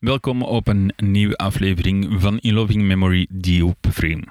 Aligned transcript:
Welkom 0.00 0.42
op 0.42 0.68
een 0.68 0.92
nieuwe 0.96 1.36
aflevering 1.36 2.20
van 2.20 2.38
In 2.38 2.54
Loving 2.54 2.82
Memory 2.82 3.26
Deep 3.30 3.86
Frame. 3.92 4.24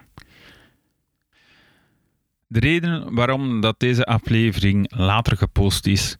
De 2.48 2.60
reden 2.60 3.14
waarom 3.14 3.62
dat 3.62 3.80
deze 3.80 4.06
aflevering 4.06 4.96
later 4.96 5.38
gepost 5.38 5.86
is, 5.86 6.18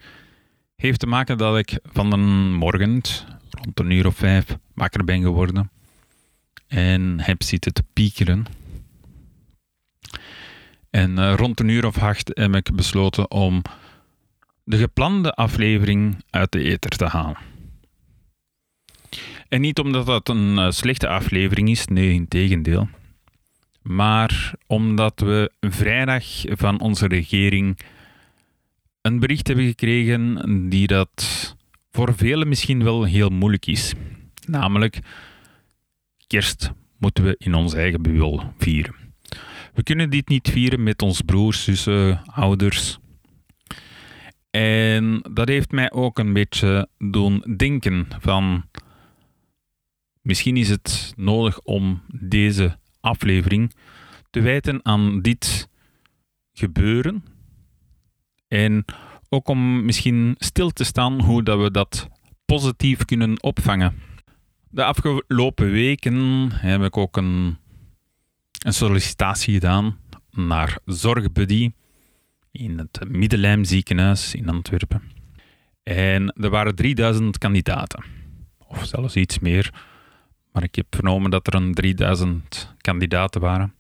heeft 0.76 1.00
te 1.00 1.08
maken 1.08 1.38
dat 1.38 1.58
ik 1.58 1.80
van 1.84 2.10
de 2.10 2.18
morgen, 2.18 3.02
rond 3.50 3.80
een 3.80 3.92
uur 3.92 4.06
of 4.06 4.16
vijf, 4.16 4.58
wakker 4.74 5.04
ben 5.04 5.22
geworden 5.22 5.72
en 6.68 7.20
heb 7.20 7.44
zitten 7.44 7.74
te 7.74 7.84
piekeren. 7.94 8.46
En 10.90 11.18
uh, 11.18 11.34
rond 11.36 11.60
een 11.60 11.70
uur 11.70 11.86
of 11.86 11.98
acht 11.98 12.32
heb 12.34 12.56
ik 12.56 12.76
besloten 12.76 13.32
om 13.32 13.62
de 14.64 14.78
geplande 14.78 15.34
aflevering 15.34 16.24
uit 16.30 16.52
de 16.52 16.64
ether 16.64 16.92
te 16.92 17.06
halen. 17.06 17.59
En 19.50 19.62
niet 19.62 19.80
omdat 19.80 20.06
dat 20.06 20.30
een 20.30 20.58
uh, 20.58 20.72
slechte 20.72 21.08
aflevering 21.08 21.70
is, 21.70 21.88
nee, 21.88 22.14
in 22.14 22.28
tegendeel. 22.28 22.90
Maar 23.82 24.54
omdat 24.68 25.20
we 25.20 25.52
vrijdag 25.60 26.26
van 26.46 26.80
onze 26.80 27.08
regering 27.08 27.80
een 29.02 29.20
bericht 29.20 29.48
hebben 29.48 29.66
gekregen 29.66 30.70
die 30.70 30.88
dat 30.88 31.56
voor 31.92 32.16
velen 32.16 32.48
misschien 32.48 32.84
wel 32.84 33.04
heel 33.04 33.30
moeilijk 33.30 33.66
is. 33.66 33.94
Namelijk, 34.48 35.00
kerst 36.28 36.72
moeten 36.98 37.24
we 37.24 37.36
in 37.38 37.54
ons 37.54 37.74
eigen 37.74 38.02
bubbel 38.02 38.54
vieren. 38.58 38.96
We 39.74 39.84
kunnen 39.84 40.10
dit 40.10 40.28
niet 40.28 40.50
vieren 40.50 40.84
met 40.84 41.02
ons 41.02 41.22
broers, 41.22 41.64
zussen, 41.64 42.22
ouders. 42.26 43.00
En 44.50 45.22
dat 45.32 45.48
heeft 45.48 45.72
mij 45.72 45.92
ook 45.92 46.20
een 46.20 46.34
beetje 46.34 46.88
doen 46.98 47.56
denken 47.58 48.08
van... 48.20 48.64
Misschien 50.30 50.58
is 50.58 50.70
het 50.70 51.14
nodig 51.16 51.62
om 51.62 52.02
deze 52.20 52.78
aflevering 53.00 53.74
te 54.30 54.42
wijten 54.42 54.80
aan 54.86 55.22
dit 55.22 55.70
gebeuren. 56.54 57.24
En 58.48 58.86
ook 59.30 59.48
om 59.48 59.86
misschien 59.86 60.36
stil 60.38 60.70
te 60.70 60.84
staan 60.84 61.22
hoe 61.22 61.44
dat 61.44 61.60
we 61.62 61.72
dat 61.72 62.08
positief 62.46 63.06
kunnen 63.06 63.44
opvangen. 63.44 64.02
De 64.70 64.84
afgelopen 64.84 65.72
weken 65.72 66.50
heb 66.52 66.84
ik 66.84 66.98
ook 66.98 67.18
een, 67.18 67.58
een 68.66 68.74
sollicitatie 68.74 69.54
gedaan 69.54 69.98
naar 70.32 70.78
Zorgbuddy 70.86 71.72
in 72.52 72.78
het 72.78 73.00
Middellijm 73.08 73.64
ziekenhuis 73.64 74.36
in 74.36 74.50
Antwerpen. 74.50 75.02
En 75.84 76.34
er 76.34 76.50
waren 76.50 76.76
3000 76.76 77.38
kandidaten, 77.38 78.04
of 78.68 78.86
zelfs 78.86 79.16
iets 79.16 79.40
meer. 79.40 79.98
Maar 80.52 80.64
ik 80.64 80.76
heb 80.76 80.86
vernomen 80.90 81.32
dat 81.32 81.48
er 81.48 81.56
een 81.56 81.74
3000 81.74 82.76
kandidaten 82.78 83.42
waren. 83.42 83.74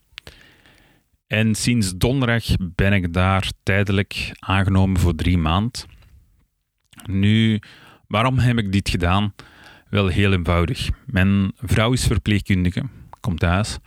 En 1.28 1.56
sinds 1.56 1.98
donderdag 1.98 2.46
ben 2.60 2.94
ik 2.94 3.14
daar 3.14 3.52
tijdelijk 3.64 4.32
aangenomen 4.40 5.00
voor 5.00 5.16
drie 5.16 5.38
maanden. 5.38 5.82
Nu, 7.06 7.60
waarom 8.08 8.38
heb 8.38 8.58
ik 8.58 8.72
dit 8.72 8.90
gedaan? 8.90 9.34
Wel 9.90 10.08
heel 10.08 10.34
eenvoudig. 10.34 10.90
Mijn 11.06 11.52
vrouw 11.56 11.94
is 11.94 12.06
verpleegkundige, 12.06 12.84
komt 13.20 13.40
thuis, 13.40 13.78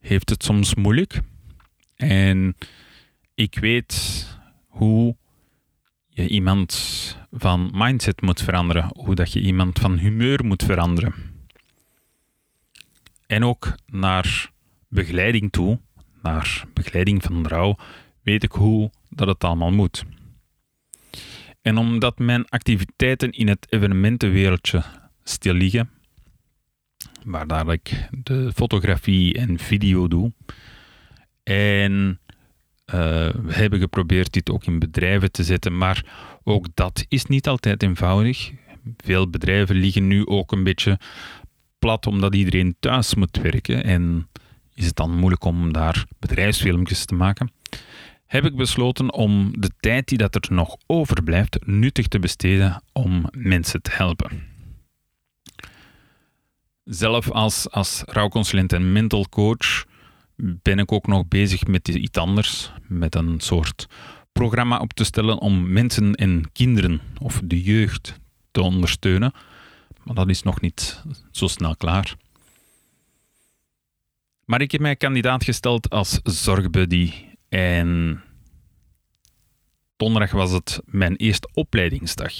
heeft 0.00 0.30
het 0.30 0.44
soms 0.44 0.74
moeilijk. 0.74 1.20
En 1.96 2.56
ik 3.34 3.58
weet 3.58 4.26
hoe 4.66 5.16
je 6.08 6.28
iemand 6.28 7.16
van 7.30 7.70
mindset 7.74 8.20
moet 8.20 8.42
veranderen, 8.42 8.90
hoe 8.96 9.14
dat 9.14 9.32
je 9.32 9.40
iemand 9.40 9.78
van 9.78 9.98
humeur 9.98 10.44
moet 10.44 10.62
veranderen. 10.62 11.14
En 13.28 13.44
ook 13.44 13.74
naar 13.86 14.50
begeleiding 14.88 15.52
toe, 15.52 15.78
naar 16.22 16.64
begeleiding 16.72 17.22
van 17.22 17.42
de 17.42 17.48
vrouw, 17.48 17.76
weet 18.22 18.42
ik 18.42 18.52
hoe 18.52 18.90
dat 19.08 19.28
het 19.28 19.44
allemaal 19.44 19.70
moet. 19.70 20.04
En 21.62 21.76
omdat 21.76 22.18
mijn 22.18 22.48
activiteiten 22.48 23.30
in 23.30 23.48
het 23.48 23.66
evenementenwereldje 23.72 24.82
stil 25.22 25.54
liggen, 25.54 25.90
waar 27.24 27.72
ik 27.72 28.08
de 28.10 28.52
fotografie 28.54 29.34
en 29.34 29.58
video 29.58 30.08
doe, 30.08 30.32
en 31.42 32.20
uh, 32.86 32.94
we 33.44 33.52
hebben 33.52 33.78
geprobeerd 33.80 34.32
dit 34.32 34.50
ook 34.50 34.64
in 34.64 34.78
bedrijven 34.78 35.32
te 35.32 35.44
zetten, 35.44 35.76
maar 35.76 36.04
ook 36.42 36.66
dat 36.74 37.04
is 37.08 37.24
niet 37.24 37.48
altijd 37.48 37.82
eenvoudig. 37.82 38.52
Veel 38.96 39.30
bedrijven 39.30 39.76
liggen 39.76 40.06
nu 40.06 40.26
ook 40.26 40.52
een 40.52 40.64
beetje 40.64 40.98
plat 41.78 42.06
omdat 42.06 42.34
iedereen 42.34 42.76
thuis 42.80 43.14
moet 43.14 43.36
werken 43.36 43.84
en 43.84 44.28
is 44.74 44.86
het 44.86 44.96
dan 44.96 45.16
moeilijk 45.16 45.44
om 45.44 45.72
daar 45.72 46.04
bedrijfsfilmpjes 46.18 47.04
te 47.04 47.14
maken. 47.14 47.50
Heb 48.26 48.44
ik 48.44 48.56
besloten 48.56 49.12
om 49.12 49.60
de 49.60 49.70
tijd 49.80 50.08
die 50.08 50.18
dat 50.18 50.34
er 50.34 50.46
nog 50.52 50.76
overblijft 50.86 51.66
nuttig 51.66 52.08
te 52.08 52.18
besteden 52.18 52.82
om 52.92 53.26
mensen 53.30 53.82
te 53.82 53.90
helpen. 53.92 54.46
Zelf 56.84 57.30
als, 57.30 57.70
als 57.70 58.02
rouwconsulent 58.06 58.72
en 58.72 58.92
mental 58.92 59.28
coach 59.28 59.84
ben 60.36 60.78
ik 60.78 60.92
ook 60.92 61.06
nog 61.06 61.28
bezig 61.28 61.66
met 61.66 61.88
iets 61.88 62.18
anders, 62.18 62.72
met 62.86 63.14
een 63.14 63.40
soort 63.40 63.86
programma 64.32 64.78
op 64.78 64.92
te 64.92 65.04
stellen 65.04 65.38
om 65.38 65.72
mensen 65.72 66.14
en 66.14 66.50
kinderen 66.52 67.00
of 67.20 67.40
de 67.44 67.62
jeugd 67.62 68.20
te 68.50 68.62
ondersteunen. 68.62 69.32
Maar 70.08 70.16
dat 70.16 70.28
is 70.28 70.42
nog 70.42 70.60
niet 70.60 71.02
zo 71.30 71.46
snel 71.46 71.76
klaar. 71.76 72.16
Maar 74.44 74.60
ik 74.60 74.70
heb 74.72 74.80
mij 74.80 74.96
kandidaat 74.96 75.44
gesteld 75.44 75.90
als 75.90 76.20
zorgbuddy 76.22 77.12
en 77.48 78.20
donderdag 79.96 80.30
was 80.30 80.50
het 80.50 80.80
mijn 80.84 81.16
eerste 81.16 81.48
opleidingsdag. 81.52 82.32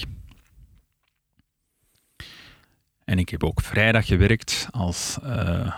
En 3.05 3.19
ik 3.19 3.29
heb 3.29 3.45
ook 3.45 3.61
vrijdag 3.61 4.07
gewerkt 4.07 4.69
als 4.71 5.19
uh, 5.23 5.75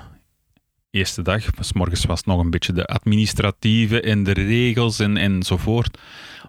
eerste 0.90 1.22
dag. 1.22 1.44
S 1.60 1.72
morgens 1.72 2.04
was 2.04 2.24
nog 2.24 2.40
een 2.40 2.50
beetje 2.50 2.72
de 2.72 2.86
administratieve 2.86 4.00
en 4.00 4.24
de 4.24 4.32
regels 4.32 4.98
en, 4.98 5.16
enzovoort. 5.16 5.98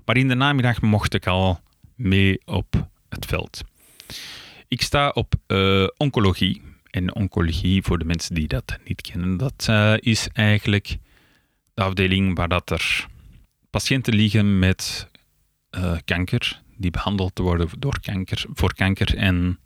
Maar 0.05 0.17
in 0.17 0.27
de 0.27 0.35
namiddag 0.35 0.81
mocht 0.81 1.13
ik 1.13 1.27
al 1.27 1.59
mee 1.95 2.41
op 2.45 2.89
het 3.09 3.25
veld. 3.25 3.61
Ik 4.71 4.81
sta 4.81 5.09
op 5.09 5.33
uh, 5.47 5.87
oncologie. 5.97 6.61
En 6.89 7.15
oncologie, 7.15 7.83
voor 7.83 7.97
de 7.97 8.05
mensen 8.05 8.35
die 8.35 8.47
dat 8.47 8.77
niet 8.83 9.01
kennen, 9.01 9.37
dat 9.37 9.67
uh, 9.69 9.93
is 9.99 10.27
eigenlijk 10.33 10.97
de 11.73 11.83
afdeling 11.83 12.35
waar 12.37 12.47
dat 12.47 12.69
er 12.69 13.07
patiënten 13.69 14.15
liggen 14.15 14.59
met 14.59 15.09
uh, 15.71 15.97
kanker, 16.05 16.61
die 16.77 16.91
behandeld 16.91 17.37
worden 17.37 17.69
door 17.79 17.99
kanker, 17.99 18.45
voor 18.53 18.73
kanker 18.73 19.17
en 19.17 19.59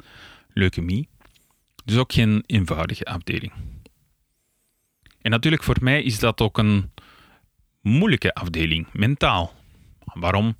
leukemie. 0.53 1.07
Dus 1.83 1.97
ook 1.97 2.13
geen 2.13 2.43
eenvoudige 2.45 3.05
afdeling. 3.05 3.53
En 5.21 5.31
natuurlijk 5.31 5.63
voor 5.63 5.77
mij 5.81 6.03
is 6.03 6.19
dat 6.19 6.41
ook 6.41 6.57
een 6.57 6.91
moeilijke 7.81 8.33
afdeling, 8.33 8.87
mentaal. 8.91 9.53
Waarom? 10.13 10.55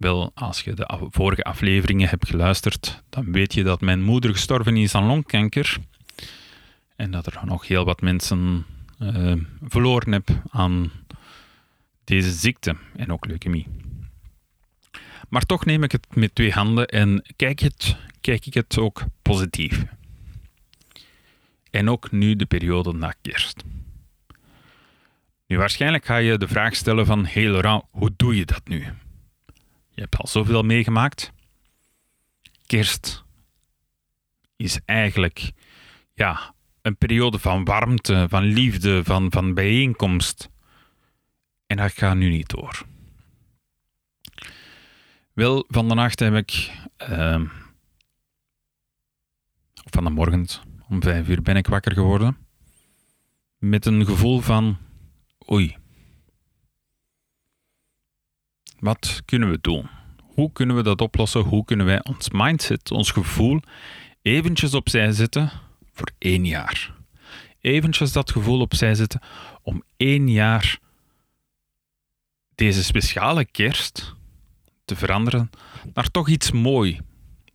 Wel, 0.00 0.30
als 0.34 0.60
je 0.60 0.74
de 0.74 1.08
vorige 1.10 1.42
afleveringen 1.42 2.08
hebt 2.08 2.28
geluisterd, 2.28 3.02
dan 3.08 3.32
weet 3.32 3.54
je 3.54 3.62
dat 3.62 3.80
mijn 3.80 4.02
moeder 4.02 4.32
gestorven 4.32 4.76
is 4.76 4.94
aan 4.94 5.06
longkanker. 5.06 5.76
En 6.96 7.10
dat 7.10 7.26
er 7.26 7.40
nog 7.44 7.66
heel 7.66 7.84
wat 7.84 8.00
mensen 8.00 8.64
uh, 8.98 9.32
verloren 9.62 10.12
heb 10.12 10.28
aan 10.50 10.90
deze 12.04 12.30
ziekte 12.30 12.76
en 12.96 13.12
ook 13.12 13.26
leukemie. 13.26 13.66
Maar 15.28 15.46
toch 15.46 15.64
neem 15.64 15.82
ik 15.82 15.92
het 15.92 16.06
met 16.14 16.34
twee 16.34 16.52
handen 16.52 16.86
en 16.86 17.24
kijk, 17.36 17.60
het, 17.60 17.96
kijk 18.20 18.46
ik 18.46 18.54
het 18.54 18.78
ook 18.78 19.02
positief. 19.22 19.84
En 21.70 21.90
ook 21.90 22.10
nu 22.10 22.36
de 22.36 22.46
periode 22.46 22.92
na 22.92 23.14
kerst. 23.22 23.64
Nu, 25.46 25.56
waarschijnlijk 25.56 26.04
ga 26.04 26.16
je 26.16 26.38
de 26.38 26.48
vraag 26.48 26.74
stellen 26.74 27.06
van, 27.06 27.26
hey 27.26 27.48
Laurent, 27.48 27.84
hoe 27.90 28.10
doe 28.16 28.36
je 28.36 28.44
dat 28.44 28.68
nu? 28.68 28.86
Je 30.00 30.06
hebt 30.06 30.20
al 30.20 30.26
zoveel 30.26 30.62
meegemaakt. 30.62 31.32
Kerst 32.66 33.24
is 34.56 34.80
eigenlijk 34.84 35.52
ja, 36.14 36.54
een 36.82 36.96
periode 36.96 37.38
van 37.38 37.64
warmte, 37.64 38.26
van 38.28 38.42
liefde, 38.42 39.04
van, 39.04 39.30
van 39.30 39.54
bijeenkomst. 39.54 40.48
En 41.66 41.76
dat 41.76 41.92
gaat 41.92 42.16
nu 42.16 42.28
niet 42.28 42.48
door. 42.48 42.84
Wel, 45.32 45.64
van 45.68 45.88
de 45.88 45.94
nacht 45.94 46.20
heb 46.20 46.34
ik. 46.34 46.72
Uh, 47.10 47.40
van 49.74 50.04
de 50.04 50.10
morgen, 50.10 50.46
om 50.88 51.02
vijf 51.02 51.28
uur 51.28 51.42
ben 51.42 51.56
ik 51.56 51.66
wakker 51.66 51.92
geworden. 51.92 52.36
Met 53.58 53.86
een 53.86 54.06
gevoel 54.06 54.40
van: 54.40 54.78
oei. 55.50 55.79
Wat 58.80 59.22
kunnen 59.24 59.50
we 59.50 59.58
doen? 59.60 59.88
Hoe 60.20 60.52
kunnen 60.52 60.76
we 60.76 60.82
dat 60.82 61.00
oplossen? 61.00 61.40
Hoe 61.40 61.64
kunnen 61.64 61.86
wij 61.86 62.04
ons 62.04 62.30
mindset, 62.30 62.90
ons 62.90 63.10
gevoel 63.10 63.60
eventjes 64.22 64.74
opzij 64.74 65.12
zetten 65.12 65.50
voor 65.92 66.10
één 66.18 66.46
jaar. 66.46 66.94
Eventjes 67.60 68.12
dat 68.12 68.30
gevoel 68.30 68.60
opzij 68.60 68.94
zetten 68.94 69.20
om 69.62 69.82
één 69.96 70.30
jaar 70.30 70.78
deze 72.54 72.84
speciale 72.84 73.44
kerst 73.44 74.14
te 74.84 74.96
veranderen 74.96 75.50
naar 75.94 76.10
toch 76.10 76.28
iets 76.28 76.50
mooi, 76.50 77.00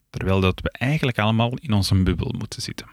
terwijl 0.10 0.40
dat 0.40 0.62
we 0.62 0.72
eigenlijk 0.72 1.20
allemaal 1.20 1.52
in 1.56 1.74
onze 1.74 2.04
bubbel 2.04 2.34
moeten 2.38 2.62
zitten. 2.62 2.88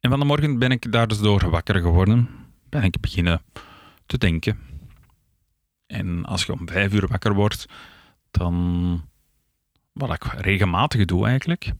En 0.00 0.10
van 0.10 0.18
de 0.18 0.24
morgen 0.24 0.58
ben 0.58 0.70
ik 0.70 0.92
daar 0.92 1.08
dus 1.08 1.18
door 1.18 1.50
wakker 1.50 1.80
geworden, 1.80 2.28
ben 2.68 2.82
ik 2.82 3.00
beginnen 3.00 3.42
te 4.06 4.18
denken. 4.18 4.69
En 5.90 6.24
als 6.24 6.44
je 6.44 6.52
om 6.52 6.68
vijf 6.68 6.92
uur 6.92 7.06
wakker 7.06 7.34
wordt, 7.34 7.66
dan, 8.30 9.08
wat 9.92 10.12
ik 10.12 10.24
regelmatig 10.24 11.04
doe 11.04 11.26
eigenlijk, 11.26 11.72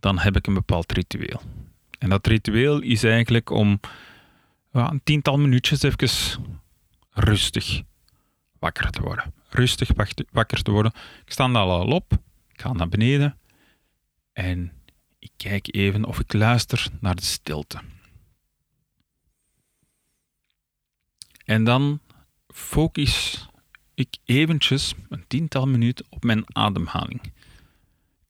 dan 0.00 0.18
heb 0.18 0.36
ik 0.36 0.46
een 0.46 0.54
bepaald 0.54 0.92
ritueel. 0.92 1.40
En 1.98 2.08
dat 2.08 2.26
ritueel 2.26 2.80
is 2.80 3.04
eigenlijk 3.04 3.50
om 3.50 3.80
een 4.70 5.00
tiental 5.04 5.38
minuutjes 5.38 5.82
even 5.82 6.42
rustig 7.10 7.82
wakker 8.58 8.90
te 8.90 9.02
worden. 9.02 9.34
Rustig 9.48 9.90
wakker 10.30 10.62
te 10.62 10.70
worden. 10.70 10.92
Ik 11.24 11.32
sta 11.32 11.46
dan 11.46 11.56
al 11.56 11.86
op, 11.86 12.12
ik 12.52 12.60
ga 12.60 12.72
naar 12.72 12.88
beneden 12.88 13.38
en 14.32 14.72
ik 15.18 15.30
kijk 15.36 15.74
even 15.74 16.04
of 16.04 16.18
ik 16.18 16.32
luister 16.32 16.88
naar 17.00 17.14
de 17.14 17.22
stilte. 17.22 17.78
En 21.44 21.64
dan 21.64 22.00
focus 22.54 23.46
ik 23.94 24.16
eventjes 24.24 24.94
een 25.08 25.24
tiental 25.26 25.66
minuten 25.66 26.06
op 26.08 26.24
mijn 26.24 26.44
ademhaling. 26.56 27.22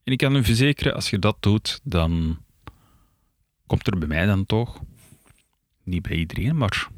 En 0.04 0.12
ik 0.12 0.18
kan 0.18 0.36
u 0.36 0.44
verzekeren, 0.44 0.94
als 0.94 1.10
je 1.10 1.18
dat 1.18 1.36
doet, 1.40 1.80
dan 1.82 2.38
komt 3.66 3.86
er 3.86 3.98
bij 3.98 4.08
mij 4.08 4.26
dan 4.26 4.46
toch, 4.46 4.80
niet 5.82 6.02
bij 6.02 6.16
iedereen, 6.16 6.56
maar 6.56 6.88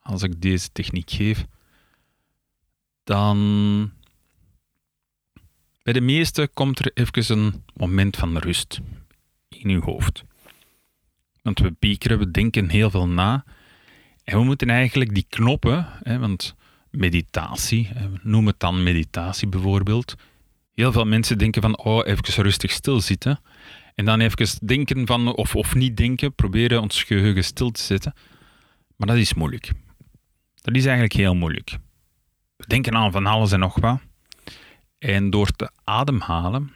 als 0.00 0.22
ik 0.22 0.40
deze 0.40 0.72
techniek 0.72 1.10
geef, 1.10 1.44
dan 3.04 3.92
bij 5.82 5.92
de 5.92 6.00
meeste 6.00 6.50
komt 6.54 6.78
er 6.78 6.90
even 6.94 7.38
een 7.38 7.64
moment 7.74 8.16
van 8.16 8.38
rust 8.38 8.80
in 9.48 9.70
uw 9.70 9.80
hoofd. 9.80 10.24
Want 11.42 11.58
we 11.58 11.70
piekeren, 11.70 12.18
we 12.18 12.30
denken 12.30 12.68
heel 12.68 12.90
veel 12.90 13.08
na. 13.08 13.44
En 14.24 14.38
we 14.38 14.44
moeten 14.44 14.70
eigenlijk 14.70 15.14
die 15.14 15.26
knoppen, 15.28 15.86
hè, 16.02 16.18
want 16.18 16.56
meditatie, 16.98 17.88
noem 18.22 18.46
het 18.46 18.60
dan 18.60 18.82
meditatie 18.82 19.48
bijvoorbeeld. 19.48 20.14
Heel 20.74 20.92
veel 20.92 21.04
mensen 21.04 21.38
denken 21.38 21.62
van, 21.62 21.78
oh, 21.78 22.06
even 22.06 22.42
rustig 22.42 22.70
stilzitten. 22.70 23.40
En 23.94 24.04
dan 24.04 24.20
even 24.20 24.66
denken 24.66 25.06
van, 25.06 25.34
of, 25.34 25.56
of 25.56 25.74
niet 25.74 25.96
denken, 25.96 26.34
proberen 26.34 26.80
ons 26.80 27.02
geheugen 27.02 27.44
stil 27.44 27.70
te 27.70 27.80
zetten. 27.80 28.14
Maar 28.96 29.08
dat 29.08 29.16
is 29.16 29.34
moeilijk. 29.34 29.72
Dat 30.54 30.74
is 30.74 30.84
eigenlijk 30.84 31.14
heel 31.14 31.34
moeilijk. 31.34 31.76
We 32.56 32.64
denken 32.66 32.94
aan 32.96 33.12
van 33.12 33.26
alles 33.26 33.52
en 33.52 33.58
nog 33.58 33.80
wat. 33.80 34.00
En 34.98 35.30
door 35.30 35.50
te 35.50 35.70
ademhalen, 35.84 36.72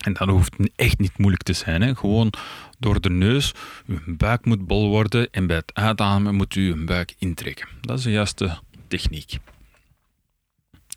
en 0.00 0.12
dat 0.12 0.28
hoeft 0.28 0.54
echt 0.76 0.98
niet 0.98 1.18
moeilijk 1.18 1.42
te 1.42 1.52
zijn, 1.52 1.82
hè? 1.82 1.94
gewoon 1.94 2.32
door 2.78 3.00
de 3.00 3.10
neus, 3.10 3.54
uw 3.86 4.00
buik 4.06 4.44
moet 4.44 4.66
bol 4.66 4.88
worden 4.88 5.30
en 5.30 5.46
bij 5.46 5.56
het 5.56 5.74
uitademen 5.74 6.34
moet 6.34 6.54
u 6.54 6.72
uw 6.72 6.84
buik 6.84 7.14
intrekken. 7.18 7.68
Dat 7.80 7.98
is 7.98 8.04
de 8.04 8.10
juiste 8.10 8.58
techniek. 8.90 9.38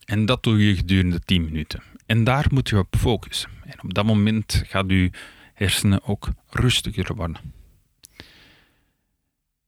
En 0.06 0.25
dat 0.25 0.44
doe 0.44 0.68
je 0.68 0.75
gedurende 0.75 1.19
10 1.19 1.45
minuten. 1.45 1.84
En 2.06 2.24
daar 2.24 2.48
moet 2.51 2.69
je 2.69 2.78
op 2.78 2.95
focussen. 2.98 3.50
En 3.63 3.84
op 3.84 3.94
dat 3.94 4.06
moment 4.06 4.63
gaat 4.66 4.88
uw 4.88 5.10
hersenen 5.54 6.04
ook 6.04 6.30
rustiger 6.50 7.16
worden. 7.16 7.54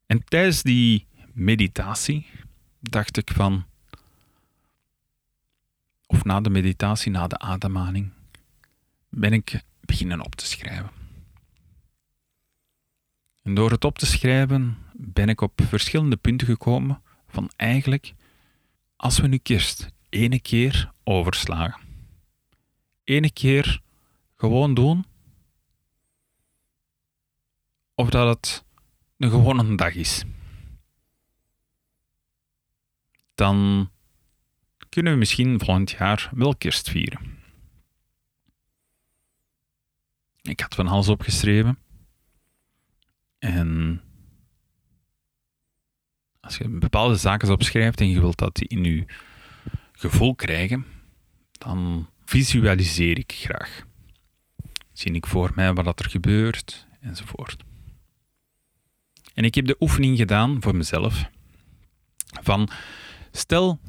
En 0.05 0.23
tijdens 0.23 0.63
die 0.63 1.07
meditatie 1.33 2.25
dacht 2.79 3.17
ik 3.17 3.31
van, 3.31 3.65
of 6.05 6.23
na 6.23 6.41
de 6.41 6.49
meditatie, 6.49 7.11
na 7.11 7.27
de 7.27 7.37
ademhaling, 7.37 8.11
ben 9.09 9.33
ik 9.33 9.61
beginnen 9.81 10.25
op 10.25 10.35
te 10.35 10.45
schrijven. 10.45 10.89
En 13.43 13.53
door 13.53 13.71
het 13.71 13.85
op 13.85 13.97
te 13.97 14.05
schrijven 14.05 14.77
ben 14.93 15.29
ik 15.29 15.41
op 15.41 15.61
verschillende 15.67 16.17
punten 16.17 16.47
gekomen 16.47 17.01
van 17.35 17.51
eigenlijk, 17.55 18.13
als 18.95 19.19
we 19.19 19.27
nu 19.27 19.37
kerst 19.37 19.89
ene 20.09 20.39
keer 20.39 20.91
overslagen, 21.03 21.81
ene 23.03 23.31
keer 23.31 23.81
gewoon 24.35 24.73
doen, 24.73 25.05
of 27.95 28.09
dat 28.09 28.35
het 28.35 28.63
een 29.17 29.29
gewone 29.29 29.75
dag 29.75 29.93
is, 29.93 30.23
dan 33.35 33.89
kunnen 34.89 35.13
we 35.13 35.19
misschien 35.19 35.59
volgend 35.59 35.91
jaar 35.91 36.29
wel 36.33 36.55
kerst 36.55 36.89
vieren. 36.89 37.33
Ik 40.41 40.59
had 40.59 40.75
van 40.75 40.87
alles 40.87 41.07
opgeschreven. 41.07 41.77
En 43.39 44.01
als 46.45 46.57
je 46.57 46.69
bepaalde 46.69 47.15
zaken 47.15 47.51
opschrijft 47.51 47.99
en 47.99 48.09
je 48.09 48.19
wilt 48.19 48.37
dat 48.37 48.55
die 48.55 48.67
in 48.67 48.83
je 48.83 49.05
gevoel 49.91 50.35
krijgen, 50.35 50.85
dan 51.51 52.09
visualiseer 52.25 53.17
ik 53.17 53.31
graag. 53.31 53.85
Zie 54.93 55.11
ik 55.11 55.25
voor 55.25 55.51
mij 55.55 55.73
wat 55.73 55.99
er 55.99 56.09
gebeurt 56.09 56.87
enzovoort. 57.01 57.63
En 59.33 59.43
ik 59.43 59.55
heb 59.55 59.65
de 59.65 59.75
oefening 59.79 60.17
gedaan 60.17 60.61
voor 60.61 60.75
mezelf 60.75 61.29
van 62.41 62.69
stel 63.31 63.79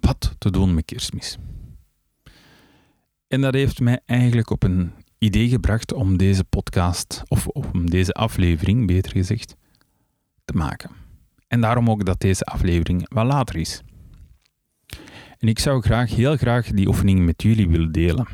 wat 0.00 0.34
te 0.38 0.50
doen 0.50 0.74
met 0.74 0.84
kerstmis. 0.84 1.36
En 3.28 3.40
dat 3.40 3.54
heeft 3.54 3.80
mij 3.80 4.00
eigenlijk 4.06 4.50
op 4.50 4.62
een 4.62 4.92
idee 5.18 5.48
gebracht 5.48 5.92
om 5.92 6.16
deze 6.16 6.44
podcast, 6.44 7.22
of 7.28 7.46
om 7.46 7.90
deze 7.90 8.12
aflevering, 8.12 8.86
beter 8.86 9.12
gezegd, 9.12 9.56
te 10.44 10.52
maken. 10.52 10.90
En 11.48 11.60
daarom 11.60 11.90
ook 11.90 12.04
dat 12.04 12.20
deze 12.20 12.44
aflevering 12.44 13.08
wat 13.08 13.26
later 13.26 13.56
is. 13.56 13.82
En 15.38 15.48
ik 15.48 15.58
zou 15.58 15.82
graag, 15.82 16.10
heel 16.10 16.36
graag 16.36 16.70
die 16.70 16.86
oefening 16.86 17.24
met 17.24 17.42
jullie 17.42 17.68
willen 17.68 17.92
delen. 17.92 18.26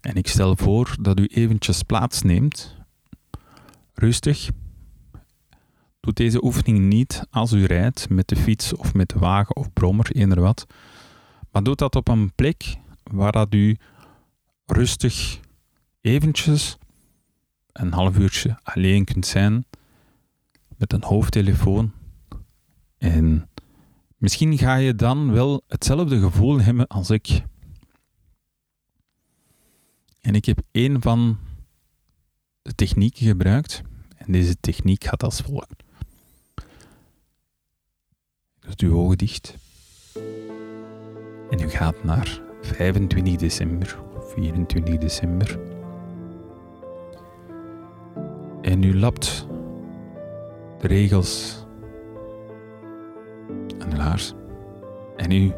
En 0.00 0.14
ik 0.14 0.28
stel 0.28 0.56
voor 0.56 0.96
dat 1.00 1.20
u 1.20 1.24
eventjes 1.26 1.82
plaatsneemt, 1.82 2.76
rustig. 3.94 4.50
Doe 6.00 6.12
deze 6.12 6.44
oefening 6.44 6.78
niet 6.78 7.26
als 7.30 7.52
u 7.52 7.64
rijdt 7.64 8.08
met 8.08 8.28
de 8.28 8.36
fiets 8.36 8.74
of 8.74 8.94
met 8.94 9.08
de 9.08 9.18
wagen 9.18 9.56
of 9.56 9.72
brommer, 9.72 10.10
eender 10.12 10.40
wat. 10.40 10.66
Maar 11.50 11.62
doe 11.62 11.74
dat 11.74 11.96
op 11.96 12.08
een 12.08 12.32
plek 12.34 12.76
waar 13.02 13.32
dat 13.32 13.54
u 13.54 13.76
rustig 14.72 15.40
eventjes 16.00 16.78
een 17.72 17.92
half 17.92 18.18
uurtje 18.18 18.58
alleen 18.62 19.04
kunt 19.04 19.26
zijn 19.26 19.64
met 20.76 20.92
een 20.92 21.04
hoofdtelefoon. 21.04 21.92
En 22.98 23.48
misschien 24.16 24.58
ga 24.58 24.74
je 24.74 24.94
dan 24.94 25.32
wel 25.32 25.62
hetzelfde 25.66 26.20
gevoel 26.20 26.60
hebben 26.60 26.86
als 26.86 27.10
ik. 27.10 27.42
En 30.20 30.34
ik 30.34 30.44
heb 30.44 30.60
een 30.72 31.02
van 31.02 31.38
de 32.62 32.74
technieken 32.74 33.26
gebruikt. 33.26 33.82
En 34.16 34.32
deze 34.32 34.56
techniek 34.60 35.04
gaat 35.04 35.22
als 35.22 35.40
volgt. 35.40 35.82
Doet 38.60 38.80
uw 38.80 38.96
ogen 38.96 39.18
dicht. 39.18 39.56
En 41.50 41.60
u 41.60 41.68
gaat 41.68 42.04
naar 42.04 42.40
25 42.62 43.36
december 43.36 44.11
24 44.34 44.98
december. 44.98 45.58
En 48.62 48.82
u 48.82 48.98
lapt 48.98 49.46
de 50.78 50.86
regels 50.86 51.64
aan 53.78 53.90
de 53.90 53.96
laars. 53.96 54.34
En 55.16 55.30
u 55.30 55.52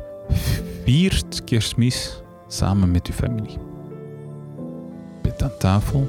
viert 0.85 1.45
kerstmis 1.45 2.23
samen 2.47 2.90
met 2.90 3.07
uw 3.07 3.14
familie. 3.14 3.59
Bent 5.23 5.43
aan 5.43 5.59
tafel, 5.59 6.09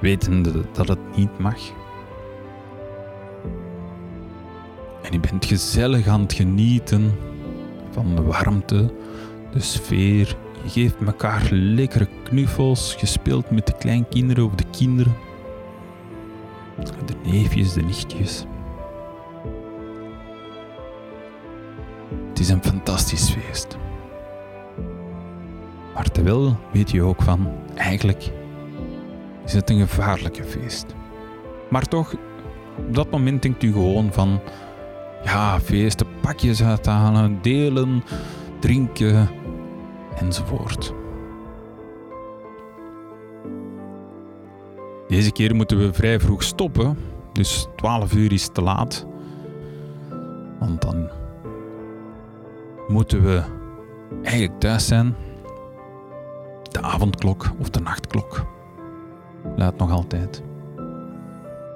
wetende 0.00 0.52
dat 0.72 0.88
het 0.88 1.16
niet 1.16 1.38
mag. 1.38 1.58
En 5.02 5.14
u 5.14 5.20
bent 5.20 5.44
gezellig 5.44 6.06
aan 6.06 6.20
het 6.20 6.32
genieten 6.32 7.12
van 7.90 8.16
de 8.16 8.22
warmte, 8.22 8.94
de 9.52 9.60
sfeer 9.60 10.36
geeft 10.66 10.96
elkaar 11.06 11.48
lekkere 11.50 12.08
knuffels. 12.24 12.96
Je 13.00 13.06
speelt 13.06 13.50
met 13.50 13.66
de 13.66 13.76
kleinkinderen 13.78 14.44
of 14.44 14.54
de 14.54 14.64
kinderen. 14.70 15.14
De 17.06 17.14
neefjes, 17.30 17.72
de 17.72 17.82
nichtjes. 17.82 18.44
Het 22.28 22.38
is 22.38 22.48
een 22.48 22.62
fantastisch 22.62 23.30
feest. 23.30 23.76
Maar 25.94 26.10
terwijl 26.10 26.56
weet 26.72 26.90
je 26.90 27.02
ook 27.02 27.22
van, 27.22 27.52
eigenlijk 27.74 28.32
is 29.44 29.52
het 29.52 29.70
een 29.70 29.78
gevaarlijke 29.78 30.44
feest. 30.44 30.86
Maar 31.70 31.88
toch, 31.88 32.14
op 32.76 32.94
dat 32.94 33.10
moment 33.10 33.42
denkt 33.42 33.62
u 33.62 33.72
gewoon 33.72 34.12
van, 34.12 34.40
ja, 35.24 35.60
feesten, 35.60 36.06
pakjes 36.20 36.62
uithalen, 36.62 37.38
delen, 37.42 38.04
drinken 38.60 39.28
enzovoort. 40.16 40.94
Deze 45.08 45.32
keer 45.32 45.54
moeten 45.54 45.78
we 45.78 45.92
vrij 45.92 46.20
vroeg 46.20 46.42
stoppen, 46.42 46.98
dus 47.32 47.66
12 47.76 48.14
uur 48.14 48.32
is 48.32 48.48
te 48.52 48.62
laat. 48.62 49.06
Want 50.58 50.82
dan 50.82 51.08
moeten 52.88 53.22
we 53.22 53.42
eigenlijk 54.22 54.60
thuis 54.60 54.86
zijn. 54.86 55.14
De 56.62 56.80
avondklok 56.82 57.50
of 57.58 57.70
de 57.70 57.80
nachtklok 57.80 58.46
luidt 59.56 59.78
nog 59.78 59.90
altijd. 59.90 60.42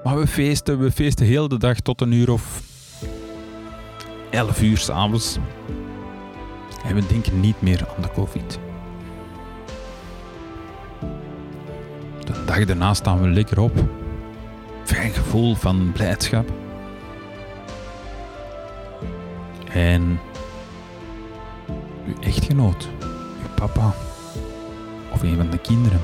Maar 0.03 0.19
we 0.19 0.27
feesten, 0.27 0.79
we 0.79 0.91
feesten 0.91 1.27
heel 1.27 1.49
de 1.49 1.59
dag 1.59 1.81
tot 1.81 2.01
een 2.01 2.13
uur 2.13 2.31
of 2.31 2.63
11 4.31 4.63
uur 4.63 4.79
s'avonds. 4.79 5.39
En 6.85 6.95
we 6.95 7.07
denken 7.07 7.41
niet 7.41 7.63
meer 7.63 7.87
aan 7.97 8.03
de 8.03 8.11
COVID. 8.15 8.59
De 12.25 12.45
dag 12.45 12.65
daarna 12.65 12.95
staan 12.95 13.21
we 13.21 13.29
lekker 13.29 13.61
op. 13.61 13.73
Fijn 14.85 15.11
gevoel 15.11 15.55
van 15.55 15.93
blijdschap. 15.93 16.51
En 19.73 20.21
uw 22.07 22.15
echtgenoot, 22.21 22.89
uw 23.43 23.55
papa 23.55 23.95
of 25.13 25.23
een 25.23 25.37
van 25.37 25.51
de 25.51 25.59
kinderen 25.59 26.01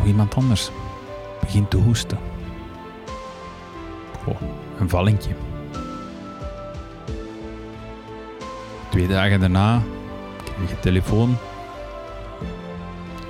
of 0.00 0.06
iemand 0.06 0.34
anders 0.34 0.70
begint 1.40 1.70
te 1.70 1.76
hoesten. 1.76 2.18
Oh, 4.26 4.40
een 4.78 4.88
vallingje. 4.88 5.34
Twee 8.94 9.08
dagen 9.08 9.40
daarna 9.40 9.82
kreeg 10.44 10.70
je 10.70 10.80
telefoon 10.80 11.36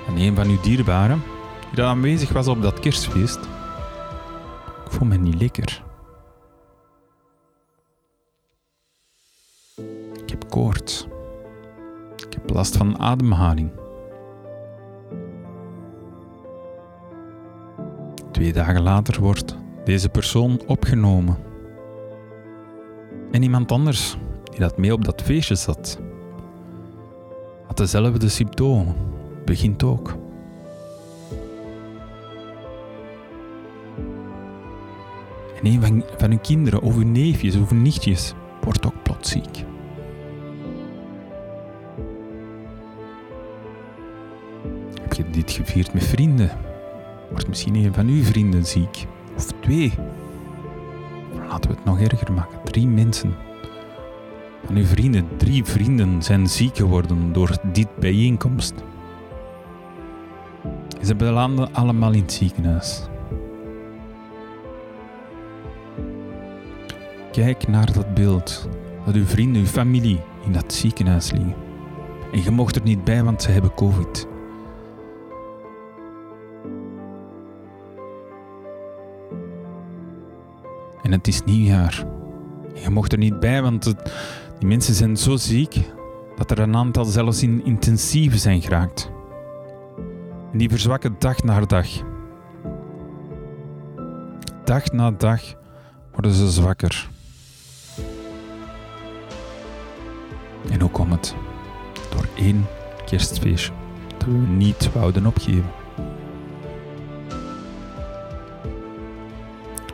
van 0.04 0.16
een 0.16 0.34
van 0.34 0.48
uw 0.48 0.60
dierbaren 0.60 1.22
die 1.66 1.76
dan 1.76 1.86
aanwezig 1.86 2.32
was 2.32 2.48
op 2.48 2.62
dat 2.62 2.80
kerstfeest. 2.80 3.38
Ik 4.84 4.90
voel 4.90 5.08
me 5.08 5.16
niet 5.16 5.40
lekker. 5.40 5.82
Ik 10.22 10.30
heb 10.30 10.48
koorts. 10.48 11.06
Ik 12.16 12.32
heb 12.32 12.50
last 12.50 12.76
van 12.76 12.98
ademhaling. 12.98 13.70
Twee 18.30 18.52
dagen 18.52 18.82
later 18.82 19.20
wordt 19.20 19.56
deze 19.84 20.08
persoon 20.08 20.60
opgenomen. 20.66 21.36
En 23.30 23.42
iemand 23.42 23.72
anders 23.72 24.16
die 24.54 24.62
dat 24.62 24.78
mee 24.78 24.92
op 24.92 25.04
dat 25.04 25.22
feestje 25.22 25.54
zat, 25.54 25.98
had 27.66 27.76
dezelfde 27.76 28.28
symptomen, 28.28 28.94
begint 29.44 29.82
ook. 29.82 30.16
En 35.60 35.66
een 35.66 35.82
van, 35.82 36.04
van 36.16 36.30
uw 36.30 36.38
kinderen, 36.38 36.80
of 36.82 36.96
uw 36.96 37.06
neefjes 37.06 37.56
of 37.56 37.70
uw 37.70 37.80
nichtjes, 37.80 38.34
wordt 38.60 38.86
ook 38.86 39.02
plots 39.02 39.30
ziek. 39.30 39.64
Heb 45.02 45.12
je 45.12 45.30
dit 45.30 45.50
gevierd 45.50 45.94
met 45.94 46.04
vrienden? 46.04 46.50
Wordt 47.30 47.48
misschien 47.48 47.74
een 47.74 47.94
van 47.94 48.08
uw 48.08 48.22
vrienden 48.22 48.66
ziek? 48.66 49.06
Of 49.36 49.46
twee? 49.60 49.92
Laten 51.48 51.70
we 51.70 51.76
het 51.76 51.84
nog 51.84 52.00
erger 52.00 52.32
maken. 52.32 52.58
Drie 52.64 52.88
mensen 52.88 53.34
van 54.66 54.76
uw 54.76 54.84
vrienden, 54.84 55.28
drie 55.36 55.64
vrienden, 55.64 56.22
zijn 56.22 56.46
ziek 56.46 56.76
geworden 56.76 57.32
door 57.32 57.56
dit 57.72 57.96
bijeenkomst. 57.98 58.74
Ze 61.02 61.14
belanden 61.14 61.74
allemaal 61.74 62.12
in 62.12 62.22
het 62.22 62.32
ziekenhuis. 62.32 63.08
Kijk 67.32 67.68
naar 67.68 67.92
dat 67.92 68.14
beeld. 68.14 68.68
Dat 69.04 69.14
uw 69.14 69.24
vrienden, 69.24 69.60
uw 69.60 69.66
familie 69.66 70.20
in 70.44 70.52
dat 70.52 70.72
ziekenhuis 70.72 71.30
liggen. 71.30 71.54
En 72.32 72.42
je 72.42 72.50
mocht 72.50 72.76
er 72.76 72.82
niet 72.82 73.04
bij, 73.04 73.22
want 73.22 73.42
ze 73.42 73.50
hebben 73.50 73.74
COVID. 73.74 74.26
En 81.02 81.12
het 81.12 81.26
is 81.26 81.42
nieuwjaar. 81.44 82.04
Je 82.74 82.90
mocht 82.90 83.12
er 83.12 83.18
niet 83.18 83.40
bij, 83.40 83.62
want 83.62 83.84
het, 83.84 84.12
die 84.64 84.72
mensen 84.72 84.94
zijn 84.94 85.16
zo 85.16 85.36
ziek 85.36 85.80
dat 86.36 86.50
er 86.50 86.58
een 86.58 86.76
aantal 86.76 87.04
zelfs 87.04 87.42
in 87.42 87.64
intensieve 87.64 88.38
zijn 88.38 88.62
geraakt. 88.62 89.10
Die 90.52 90.68
verzwakken 90.68 91.16
dag 91.18 91.42
na 91.42 91.60
dag. 91.60 91.86
Dag 94.64 94.92
na 94.92 95.10
dag 95.10 95.42
worden 96.12 96.32
ze 96.32 96.50
zwakker. 96.50 97.08
En 100.70 100.80
hoe 100.80 100.90
komt 100.90 101.12
het? 101.12 101.34
Door 102.10 102.26
één 102.34 102.66
kerstfeestje 103.06 103.72
dat 104.16 104.26
we 104.26 104.32
niet 104.32 104.92
wouden 104.92 105.26
opgeven. 105.26 105.70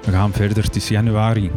We 0.04 0.10
gaan 0.10 0.32
verder, 0.32 0.64
het 0.64 0.76
is 0.76 0.88
januari. 0.88 1.50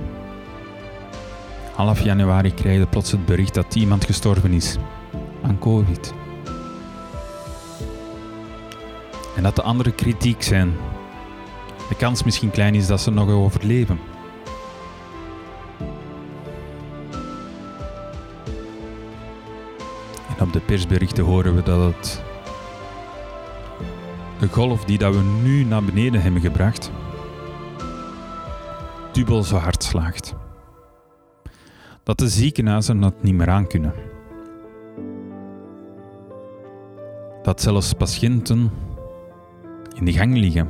Half 1.75 1.99
januari 2.01 2.53
krijg 2.53 2.79
je 2.79 2.85
plots 2.85 3.11
het 3.11 3.25
bericht 3.25 3.53
dat 3.53 3.75
iemand 3.75 4.05
gestorven 4.05 4.51
is 4.51 4.77
aan 5.41 5.59
COVID. 5.59 6.13
En 9.35 9.43
dat 9.43 9.55
de 9.55 9.61
anderen 9.61 9.95
kritiek 9.95 10.43
zijn. 10.43 10.73
De 11.89 11.95
kans 11.95 12.23
misschien 12.23 12.51
klein 12.51 12.75
is 12.75 12.87
dat 12.87 13.01
ze 13.01 13.11
nog 13.11 13.29
overleven. 13.29 13.99
En 20.37 20.45
op 20.45 20.53
de 20.53 20.59
persberichten 20.59 21.23
horen 21.23 21.55
we 21.55 21.63
dat 21.63 21.93
het 21.93 22.21
de 24.39 24.47
golf 24.47 24.85
die 24.85 24.97
dat 24.97 25.13
we 25.13 25.21
nu 25.21 25.63
naar 25.63 25.83
beneden 25.83 26.21
hebben 26.21 26.41
gebracht, 26.41 26.91
dubbel 29.11 29.43
zo 29.43 29.55
hard 29.55 29.83
slaagt. 29.83 30.33
Dat 32.03 32.17
de 32.19 32.29
ziekenhuizen 32.29 32.99
dat 32.99 33.23
niet 33.23 33.33
meer 33.33 33.49
aankunnen. 33.49 33.93
Dat 37.43 37.61
zelfs 37.61 37.93
patiënten 37.93 38.71
in 39.95 40.05
de 40.05 40.11
gang 40.11 40.37
liggen. 40.37 40.69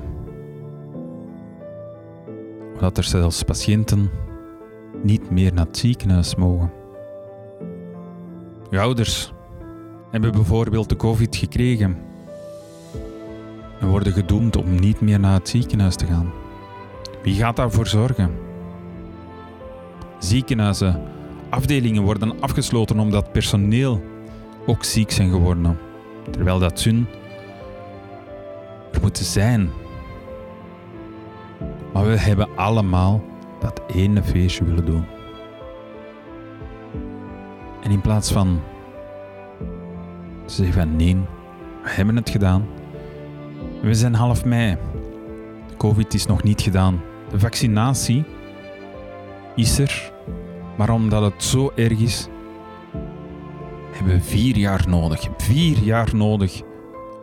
Dat 2.80 2.98
er 2.98 3.04
zelfs 3.04 3.44
patiënten 3.44 4.10
niet 5.04 5.30
meer 5.30 5.54
naar 5.54 5.66
het 5.66 5.78
ziekenhuis 5.78 6.36
mogen. 6.36 6.72
Uw 8.70 8.80
ouders 8.80 9.34
hebben 10.12 10.32
bijvoorbeeld 10.32 10.90
de 10.90 10.96
COVID 10.96 11.36
gekregen 11.36 11.98
en 13.80 13.88
worden 13.88 14.14
gedoemd 14.14 14.56
om 14.56 14.80
niet 14.80 15.02
meer 15.02 15.20
naar 15.20 15.34
het 15.34 15.50
ziekenhuis 15.50 15.96
te 15.96 16.06
gaan. 16.06 16.32
Wie 17.24 17.36
gaat 17.36 17.56
daarvoor 17.56 17.88
zorgen? 17.88 18.32
Ziekenhuizen, 20.20 21.02
afdelingen 21.54 22.04
worden 22.04 22.42
afgesloten 22.42 23.00
omdat 23.00 23.32
personeel 23.32 24.04
ook 24.66 24.84
ziek 24.84 25.12
zijn 25.12 25.30
geworden. 25.30 25.78
Terwijl 26.32 26.60
dat 26.60 26.80
zun 26.80 27.08
er 28.92 29.02
moeten 29.02 29.26
zijn. 29.26 29.70
Maar 31.94 32.06
we 32.06 32.18
hebben 32.18 32.48
allemaal 32.56 33.24
dat 33.60 33.82
ene 33.88 34.24
feestje 34.24 34.64
willen 34.64 34.86
doen. 34.86 35.06
En 37.84 37.92
in 37.92 38.02
plaats 38.02 38.32
van 38.32 38.62
te 40.46 40.54
zeggen 40.54 40.74
van 40.74 40.96
nee, 40.96 41.16
we 41.84 41.90
hebben 41.90 42.16
het 42.16 42.30
gedaan. 42.30 42.66
We 43.82 43.94
zijn 43.94 44.14
half 44.14 44.46
mei. 44.46 44.78
De 45.70 45.76
COVID 45.78 46.14
is 46.14 46.26
nog 46.26 46.44
niet 46.44 46.62
gedaan. 46.62 47.02
De 47.30 47.40
vaccinatie 47.40 48.24
is 49.56 49.80
er, 49.80 50.12
maar 50.78 50.90
omdat 50.90 51.24
het 51.24 51.44
zo 51.44 51.72
erg 51.76 52.00
is, 52.00 52.28
hebben 53.92 54.14
we 54.14 54.22
vier 54.22 54.58
jaar 54.58 54.86
nodig. 54.88 55.28
Vier 55.38 55.78
jaar 55.78 56.16
nodig 56.16 56.62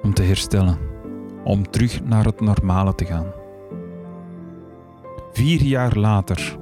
om 0.02 0.14
te 0.14 0.22
herstellen. 0.22 0.78
Om 1.44 1.70
terug 1.70 2.02
naar 2.04 2.24
het 2.24 2.40
normale 2.40 2.94
te 2.94 3.04
gaan. 3.04 3.26
Vier 5.32 5.62
jaar 5.62 5.96
later 5.96 6.58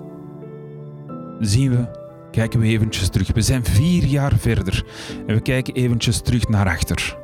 zien 1.40 1.70
we 1.70 1.98
kijken 2.30 2.60
we 2.60 2.66
eventjes 2.66 3.08
terug. 3.08 3.32
We 3.32 3.42
zijn 3.42 3.64
vier 3.64 4.04
jaar 4.04 4.36
verder 4.36 4.84
en 5.26 5.34
we 5.34 5.40
kijken 5.40 5.74
eventjes 5.74 6.20
terug 6.20 6.48
naar 6.48 6.66
achter. 6.66 7.16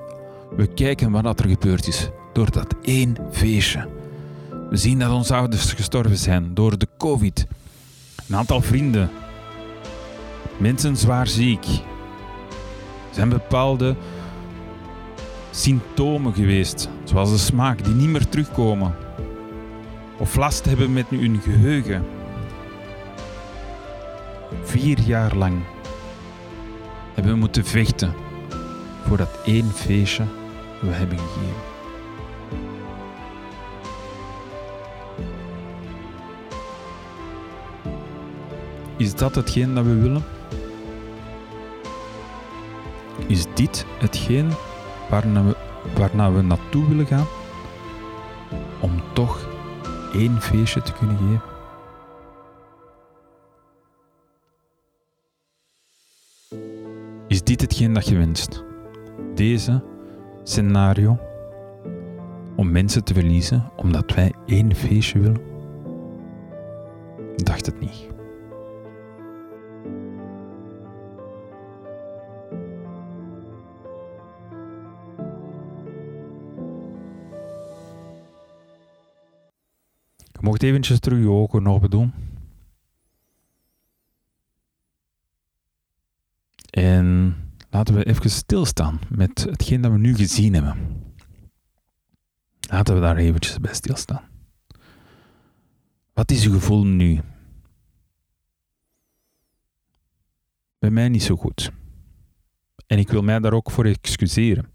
We 0.57 0.67
kijken 0.67 1.11
wat 1.11 1.41
er 1.41 1.49
gebeurd 1.49 1.87
is 1.87 2.11
door 2.33 2.51
dat 2.51 2.75
één 2.83 3.17
feestje. 3.31 3.89
We 4.71 4.77
zien 4.77 4.99
dat 4.99 5.11
onze 5.11 5.35
ouders 5.35 5.73
gestorven 5.73 6.17
zijn 6.17 6.55
door 6.55 6.79
de 6.79 6.89
COVID. 6.99 7.47
Een 8.29 8.37
aantal 8.37 8.61
vrienden. 8.61 9.11
Mensen 10.57 10.97
zwaar 10.97 11.27
ziek. 11.27 11.65
Er 13.09 13.15
zijn 13.21 13.29
bepaalde 13.29 13.97
symptomen 15.51 16.35
geweest, 16.35 16.89
zoals 17.05 17.31
de 17.31 17.39
smaak, 17.39 17.85
die 17.85 17.95
niet 17.95 18.09
meer 18.09 18.29
terugkomen. 18.29 18.95
Of 20.19 20.37
last 20.37 20.65
hebben 20.65 20.93
met 20.93 21.07
hun 21.09 21.41
geheugen. 21.43 22.05
Vier 24.63 25.01
jaar 25.01 25.37
lang 25.37 25.63
hebben 27.15 27.33
we 27.33 27.39
moeten 27.39 27.65
vechten 27.65 28.15
voor 29.07 29.17
dat 29.17 29.39
één 29.45 29.71
feestje 29.71 30.25
we 30.81 30.91
hebben 30.91 31.19
gegeven. 31.19 31.73
Is 38.97 39.15
dat 39.15 39.35
hetgeen 39.35 39.75
dat 39.75 39.85
we 39.85 39.95
willen? 39.95 40.25
Is 43.27 43.47
dit 43.55 43.87
hetgeen 43.99 44.51
waarna 45.11 45.45
we, 45.45 45.57
waarna 45.99 46.33
we 46.33 46.43
naartoe 46.43 46.89
willen 46.89 47.07
gaan? 47.07 47.27
Om 48.81 49.03
toch 49.13 49.49
één 50.13 50.41
feestje 50.41 50.83
te 50.83 50.93
kunnen 50.93 51.17
geven? 51.17 51.53
Is 57.29 57.43
dit 57.43 57.61
hetgeen 57.61 57.93
dat 57.93 58.09
je 58.09 58.17
wenst? 58.17 58.65
Deze 59.35 59.85
scenario 60.43 61.19
om 62.57 62.71
mensen 62.71 63.05
te 63.05 63.15
verliezen 63.15 63.71
omdat 63.77 64.15
wij 64.15 64.33
één 64.47 64.75
feestje 64.75 65.19
willen? 65.19 65.43
Dacht 67.37 67.67
het 67.67 67.81
niet. 67.81 68.14
Mocht 80.45 80.63
eventjes 80.63 81.01
terug 81.01 81.19
je 81.19 81.29
ogen 81.29 81.63
nog 81.63 81.89
doen. 81.89 82.13
En 86.71 87.37
laten 87.71 87.95
we 87.95 88.05
even 88.05 88.31
stilstaan 88.31 89.01
met 89.09 89.45
hetgeen 89.51 89.81
dat 89.81 89.93
we 89.93 89.99
nu 89.99 90.15
gezien 90.15 90.55
hebben. 90.55 91.03
Laten 92.61 92.95
we 92.95 93.01
daar 93.01 93.17
eventjes 93.17 93.61
bij 93.61 93.75
stilstaan. 93.75 94.23
Wat 96.13 96.31
is 96.31 96.47
uw 96.47 96.53
gevoel 96.53 96.85
nu? 96.85 97.21
Bij 100.79 100.91
mij 100.91 101.09
niet 101.09 101.23
zo 101.23 101.37
goed. 101.37 101.71
En 102.87 102.99
ik 102.99 103.09
wil 103.09 103.23
mij 103.23 103.39
daar 103.39 103.53
ook 103.53 103.71
voor 103.71 103.85
excuseren. 103.85 104.71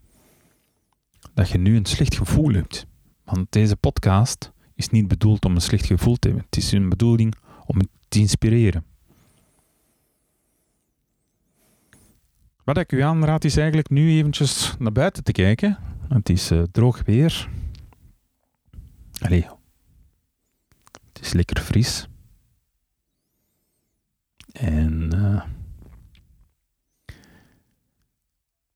Dat 1.33 1.49
je 1.49 1.57
nu 1.57 1.75
een 1.75 1.85
slecht 1.85 2.15
gevoel 2.15 2.53
hebt. 2.53 2.85
Want 3.23 3.51
deze 3.51 3.75
podcast 3.75 4.51
is 4.79 4.89
niet 4.89 5.07
bedoeld 5.07 5.45
om 5.45 5.55
een 5.55 5.61
slecht 5.61 5.85
gevoel 5.85 6.15
te 6.15 6.27
hebben. 6.27 6.45
Het 6.45 6.57
is 6.57 6.71
een 6.71 6.89
bedoeling 6.89 7.35
om 7.65 7.79
te 8.07 8.19
inspireren. 8.19 8.85
Wat 12.63 12.77
ik 12.77 12.91
u 12.91 13.01
aanraad 13.01 13.43
is 13.43 13.57
eigenlijk 13.57 13.89
nu 13.89 14.17
eventjes 14.17 14.75
naar 14.79 14.91
buiten 14.91 15.23
te 15.23 15.31
kijken. 15.31 15.77
Het 16.09 16.29
is 16.29 16.51
uh, 16.51 16.63
droog 16.71 17.03
weer. 17.05 17.49
Allee. 19.19 19.47
Het 21.13 21.21
is 21.21 21.33
lekker 21.33 21.59
fris. 21.61 22.07
En 24.51 25.15
uh, 25.15 25.43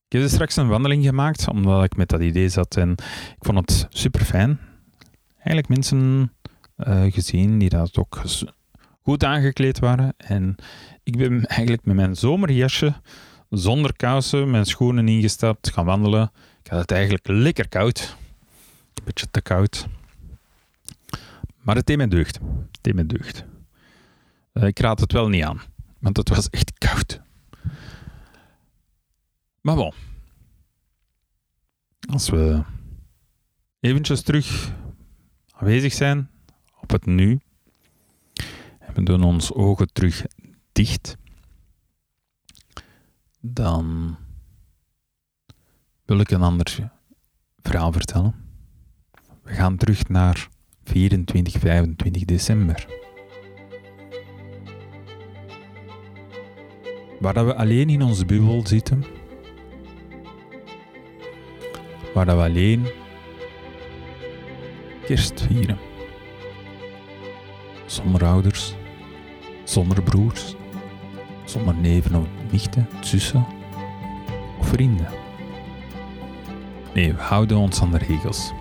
ik 0.08 0.20
heb 0.20 0.30
straks 0.30 0.56
een 0.56 0.68
wandeling 0.68 1.04
gemaakt, 1.04 1.48
omdat 1.48 1.84
ik 1.84 1.96
met 1.96 2.10
dat 2.10 2.22
idee 2.22 2.50
zat. 2.50 2.78
En 2.78 2.92
ik 3.38 3.46
vond 3.46 3.58
het 3.58 3.88
super 3.90 4.26
fijn. 4.26 4.60
Eigenlijk 5.44 5.68
mensen 5.68 6.32
uh, 6.78 7.12
gezien 7.12 7.60
die 7.60 7.70
dat 7.70 7.98
ook 7.98 8.22
goed 9.02 9.24
aangekleed 9.24 9.80
waren. 9.80 10.14
En 10.18 10.56
ik 11.04 11.18
ben 11.18 11.46
eigenlijk 11.46 11.86
met 11.86 11.96
mijn 11.96 12.16
zomerjasje 12.16 12.94
zonder 13.50 13.96
kousen, 13.96 14.52
mijn 14.52 14.66
schoenen 14.66 15.08
ingestapt, 15.08 15.72
gaan 15.72 15.86
wandelen. 15.86 16.32
Ik 16.64 16.70
had 16.70 16.80
het 16.80 16.92
eigenlijk 16.92 17.28
lekker 17.28 17.70
koud. 17.70 18.18
Een 18.94 19.04
beetje 19.04 19.32
te 19.32 19.42
koud. 19.42 19.88
Maar 21.62 21.76
het 21.76 21.86
deed 21.86 21.98
mij 21.98 22.08
deugd. 22.08 22.36
Het 22.72 22.80
deed 22.82 22.94
mij 22.94 23.06
deugd. 23.06 23.46
Uh, 24.54 24.64
ik 24.64 24.80
raad 24.80 25.00
het 25.00 25.12
wel 25.12 25.28
niet 25.28 25.44
aan, 25.44 25.62
want 26.00 26.18
het 26.18 26.30
was 26.30 26.50
echt 26.50 26.74
koud. 26.78 27.22
Maar 29.62 29.76
bon. 29.76 29.94
Als 32.10 32.30
we 32.30 32.64
eventjes 33.80 34.22
terug 34.22 34.74
aanwezig 35.64 35.94
zijn 35.94 36.30
op 36.82 36.90
het 36.90 37.06
nu. 37.06 37.40
En 38.80 38.94
we 38.94 39.04
doen 39.04 39.24
ons 39.24 39.54
ogen 39.54 39.94
terug 39.94 40.26
dicht 40.72 41.18
dan 43.40 44.18
wil 46.06 46.20
ik 46.20 46.32
een 46.32 46.42
ander 46.42 46.92
verhaal 47.62 47.92
vertellen. 47.92 48.36
We 49.44 49.54
gaan 49.54 49.78
terug 49.78 50.08
naar 50.08 50.50
24, 50.84 51.60
25 51.60 52.26
december. 52.26 52.88
Waar 57.20 57.46
we 57.46 57.56
alleen 57.56 57.90
in 57.90 58.02
onze 58.02 58.26
bubbel 58.26 58.68
zitten. 58.68 59.04
Waar 62.14 62.26
we 62.26 62.32
alleen 62.32 62.88
kerst 65.06 65.46
vieren. 65.48 65.78
Zonder 67.86 68.26
ouders, 68.26 68.74
zonder 69.64 70.04
broers, 70.04 70.56
zonder 71.46 71.76
neven 71.76 72.16
of 72.16 72.28
nichten, 72.52 72.88
zussen 73.02 73.46
of 74.60 74.68
vrienden. 74.68 75.08
Nee, 76.94 77.14
we 77.14 77.22
houden 77.22 77.58
ons 77.58 77.82
aan 77.82 77.92
de 77.92 77.98
regels. 77.98 78.52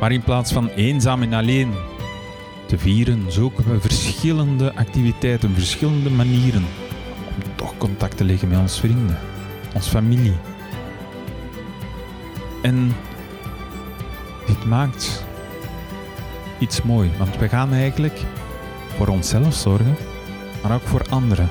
Maar 0.00 0.12
in 0.12 0.22
plaats 0.22 0.52
van 0.52 0.68
eenzaam 0.68 1.22
en 1.22 1.32
alleen 1.32 1.72
te 2.66 2.78
vieren, 2.78 3.32
zoeken 3.32 3.72
we 3.72 3.80
verschillende 3.80 4.74
activiteiten, 4.74 5.54
verschillende 5.54 6.10
manieren 6.10 6.64
om 7.34 7.56
toch 7.56 7.76
contact 7.78 8.16
te 8.16 8.24
leggen 8.24 8.48
met 8.48 8.58
onze 8.58 8.80
vrienden, 8.80 9.18
onze 9.74 9.90
familie. 9.90 10.34
En 12.62 12.92
dit 14.46 14.64
maakt 14.64 15.24
iets 16.58 16.82
mooi, 16.82 17.10
want 17.18 17.36
we 17.36 17.48
gaan 17.48 17.72
eigenlijk 17.72 18.20
voor 18.96 19.08
onszelf 19.08 19.54
zorgen 19.54 19.96
maar 20.62 20.74
ook 20.74 20.82
voor 20.82 21.02
anderen. 21.10 21.48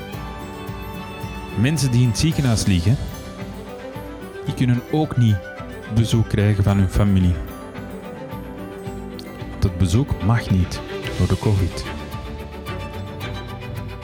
Mensen 1.60 1.90
die 1.90 2.02
in 2.02 2.08
het 2.08 2.18
ziekenhuis 2.18 2.66
liggen, 2.66 2.96
die 4.44 4.54
kunnen 4.54 4.82
ook 4.90 5.16
niet 5.16 5.36
bezoek 5.94 6.28
krijgen 6.28 6.64
van 6.64 6.76
hun 6.76 6.88
familie. 6.88 7.34
Dat 9.58 9.78
bezoek 9.78 10.24
mag 10.24 10.50
niet 10.50 10.80
door 11.18 11.28
de 11.28 11.38
COVID. 11.38 11.84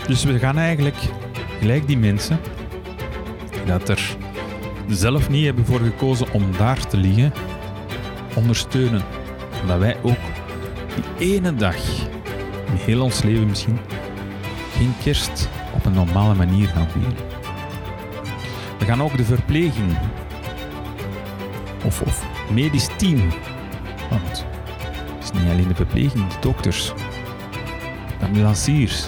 Dus 0.07 0.25
we 0.25 0.39
gaan 0.39 0.59
eigenlijk 0.59 0.97
gelijk 1.61 1.87
die 1.87 1.99
mensen 1.99 2.41
die 3.51 3.65
dat 3.65 3.89
er 3.89 4.17
zelf 4.89 5.29
niet 5.29 5.45
hebben 5.45 5.67
voor 5.67 5.81
gekozen 5.81 6.33
om 6.33 6.57
daar 6.57 6.87
te 6.87 6.97
liggen, 6.97 7.33
ondersteunen. 8.39 9.03
Omdat 9.61 9.79
wij 9.79 9.97
ook 10.03 10.19
die 10.95 11.35
ene 11.35 11.55
dag 11.55 11.77
in 12.67 12.75
heel 12.77 13.03
ons 13.03 13.23
leven 13.23 13.47
misschien 13.47 13.79
geen 14.77 14.95
kerst 15.03 15.49
op 15.75 15.85
een 15.85 15.93
normale 15.93 16.35
manier 16.35 16.69
gaan 16.69 16.89
vieren. 16.91 17.17
We 18.79 18.85
gaan 18.85 19.03
ook 19.03 19.17
de 19.17 19.25
verpleging 19.25 19.99
of, 21.85 22.03
of 22.03 22.25
medisch 22.53 22.89
team, 22.97 23.19
want 24.11 24.45
het 25.19 25.25
is 25.25 25.31
niet 25.41 25.51
alleen 25.51 25.69
de 25.69 25.75
verpleging, 25.75 26.27
de 26.29 26.41
dokters, 26.41 26.93
de 28.19 28.27
ambulanciers, 28.27 29.07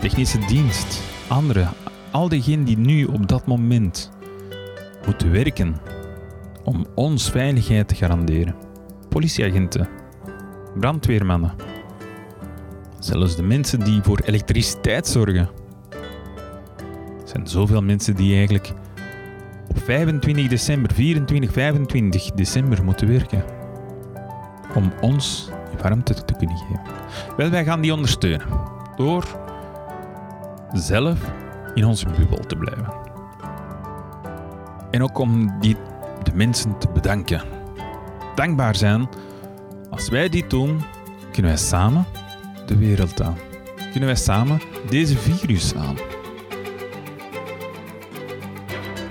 technische 0.00 0.38
dienst, 0.38 1.00
anderen, 1.26 1.68
al 2.10 2.28
diegenen 2.28 2.64
die 2.64 2.78
nu 2.78 3.04
op 3.04 3.28
dat 3.28 3.46
moment 3.46 4.10
moeten 5.06 5.30
werken 5.32 5.87
om 6.68 6.86
ons 6.94 7.30
veiligheid 7.30 7.88
te 7.88 7.94
garanderen. 7.94 8.54
Politieagenten, 9.08 9.88
brandweermannen, 10.74 11.52
Zelfs 12.98 13.36
de 13.36 13.42
mensen 13.42 13.84
die 13.84 14.02
voor 14.02 14.20
elektriciteit 14.24 15.06
zorgen. 15.06 15.48
Er 17.20 17.28
zijn 17.28 17.46
zoveel 17.46 17.82
mensen 17.82 18.16
die 18.16 18.34
eigenlijk 18.34 18.72
op 19.68 19.78
25 19.78 20.48
december, 20.48 20.94
24, 20.94 21.52
25 21.52 22.30
december 22.30 22.84
moeten 22.84 23.08
werken. 23.08 23.44
Om 24.74 24.92
ons 25.00 25.50
warmte 25.82 26.24
te 26.24 26.34
kunnen 26.38 26.56
geven. 26.56 26.80
Wel, 27.36 27.50
wij 27.50 27.64
gaan 27.64 27.80
die 27.80 27.92
ondersteunen. 27.92 28.46
Door 28.96 29.24
zelf 30.72 31.32
in 31.74 31.84
onze 31.84 32.06
bubbel 32.16 32.46
te 32.46 32.56
blijven. 32.56 32.92
En 34.90 35.02
ook 35.02 35.18
om 35.18 35.60
die, 35.60 35.76
de 36.22 36.34
mensen 36.34 36.78
te 36.78 36.88
bedanken. 36.88 37.42
Dankbaar 38.34 38.76
zijn. 38.76 39.08
Als 39.90 40.08
wij 40.08 40.28
dit 40.28 40.50
doen, 40.50 40.82
kunnen 41.32 41.50
wij 41.50 41.60
samen 41.60 42.06
de 42.66 42.76
wereld 42.76 43.22
aan. 43.22 43.36
Kunnen 43.90 44.08
wij 44.08 44.18
samen 44.18 44.60
deze 44.88 45.16
virus 45.16 45.74
aan. 45.74 45.96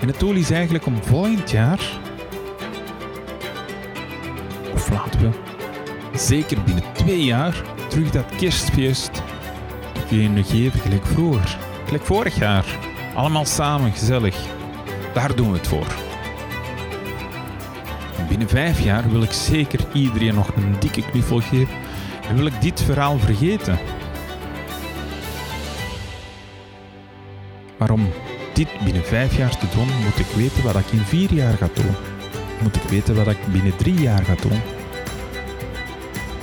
En 0.00 0.08
het 0.08 0.20
doel 0.20 0.34
is 0.34 0.50
eigenlijk 0.50 0.86
om 0.86 1.02
volgend 1.02 1.50
jaar, 1.50 1.80
of 4.74 4.90
laten 4.90 5.20
we 5.20 5.30
zeker 6.18 6.62
binnen 6.62 6.84
twee 6.92 7.24
jaar, 7.24 7.62
terug 7.88 8.10
dat 8.10 8.36
kerstfeest 8.36 9.12
te 9.92 10.00
kunnen 10.08 10.44
geven 10.44 10.80
gelijk 10.80 11.06
vroeger. 11.06 11.58
Gelijk 11.84 12.04
vorig 12.04 12.38
jaar. 12.38 12.64
Allemaal 13.14 13.44
samen, 13.44 13.92
gezellig. 13.92 14.36
Daar 15.14 15.34
doen 15.36 15.50
we 15.50 15.56
het 15.56 15.66
voor. 15.66 15.86
En 18.28 18.34
binnen 18.34 18.48
vijf 18.54 18.80
jaar 18.80 19.10
wil 19.10 19.22
ik 19.22 19.32
zeker 19.32 19.80
iedereen 19.92 20.34
nog 20.34 20.56
een 20.56 20.76
dikke 20.78 21.02
knuffel 21.10 21.40
geven 21.40 21.74
en 22.28 22.36
wil 22.36 22.46
ik 22.46 22.60
dit 22.60 22.82
verhaal 22.82 23.18
vergeten. 23.18 23.78
Waarom 27.76 28.08
dit 28.52 28.68
binnen 28.84 29.04
vijf 29.04 29.36
jaar 29.36 29.58
te 29.58 29.66
doen, 29.74 29.88
moet 30.04 30.18
ik 30.18 30.26
weten 30.26 30.62
wat 30.62 30.76
ik 30.76 30.90
in 30.90 30.98
vier 30.98 31.32
jaar 31.32 31.56
ga 31.56 31.68
doen. 31.74 31.94
Moet 32.62 32.76
ik 32.76 32.82
weten 32.82 33.14
wat 33.14 33.26
ik 33.26 33.52
binnen 33.52 33.76
drie 33.76 34.00
jaar 34.00 34.24
ga 34.24 34.34
doen. 34.34 34.60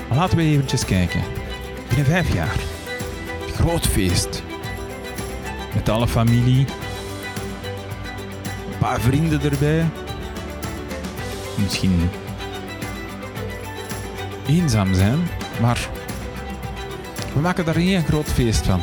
Maar 0.08 0.18
laten 0.18 0.38
we 0.38 0.44
eventjes 0.44 0.86
kijken. 0.86 1.22
Binnen 1.88 2.06
vijf 2.06 2.34
jaar. 2.34 2.56
Groot 3.54 3.88
feest. 3.88 4.44
Met 5.74 5.90
alle 5.90 6.08
familie. 6.08 6.66
Een 8.72 8.78
paar 8.80 9.00
vrienden 9.00 9.42
erbij. 9.42 9.86
Misschien 11.58 12.10
eenzaam 14.48 14.94
zijn, 14.94 15.28
maar 15.62 15.90
we 17.34 17.40
maken 17.40 17.66
daar 17.66 17.78
niet 17.78 17.94
een 17.94 18.06
groot 18.06 18.28
feest 18.28 18.66
van. 18.66 18.82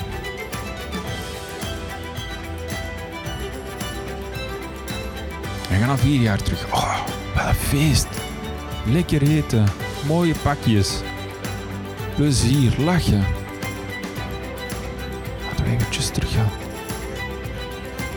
We 5.69 5.79
gaan 5.79 5.91
al 5.91 5.97
vier 5.97 6.21
jaar 6.21 6.43
terug. 6.43 6.67
Oh, 6.73 7.07
wat 7.35 7.47
een 7.47 7.55
feest. 7.55 8.07
Lekker 8.87 9.23
eten, 9.23 9.65
mooie 10.07 10.35
pakjes, 10.43 11.01
plezier, 12.15 12.75
lachen. 12.79 13.25
Laten 15.49 15.65
we 15.65 15.71
eventjes 15.71 16.09
teruggaan. 16.09 16.51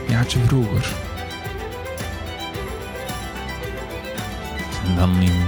Jaartje 0.08 0.40
vroeger. 0.40 1.05
Dan 4.96 5.22
in 5.22 5.48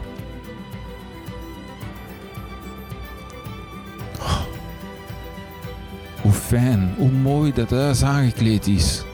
Fijn, 6.51 6.95
hoe 6.97 7.11
mooi 7.11 7.53
dat 7.53 7.71
huis 7.71 8.03
aangekleed 8.03 8.67
is. 8.67 9.05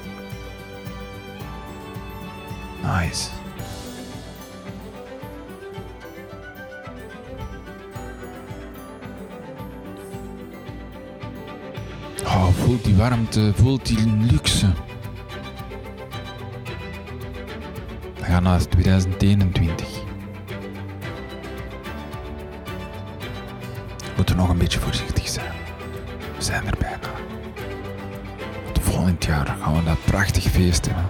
Nice. 2.82 3.28
Oh, 12.24 12.48
voelt 12.48 12.84
die 12.84 12.94
warmte, 12.94 13.52
voelt 13.54 13.86
die 13.86 13.98
luxe. 14.30 14.66
We 18.16 18.24
gaan 18.24 18.42
naar 18.42 18.68
2021. 18.68 19.86
We 23.98 24.12
moeten 24.16 24.36
nog 24.36 24.48
een 24.48 24.58
beetje 24.58 24.78
voorzichtig 24.80 25.28
zijn. 25.28 25.65
Zijn 26.46 26.66
er 26.66 26.76
bijna. 26.78 27.10
Want 28.64 28.78
volgend 28.80 29.24
jaar 29.24 29.46
gaan 29.46 29.76
we 29.76 29.82
dat 29.84 30.04
prachtig 30.04 30.42
feest 30.42 30.86
hebben. 30.86 31.04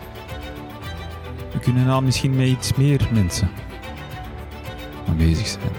We 1.53 1.59
kunnen 1.59 1.89
al 1.89 2.03
misschien 2.03 2.37
met 2.37 2.47
iets 2.47 2.75
meer 2.75 3.09
mensen 3.13 3.51
aanwezig 5.09 5.47
zijn. 5.47 5.73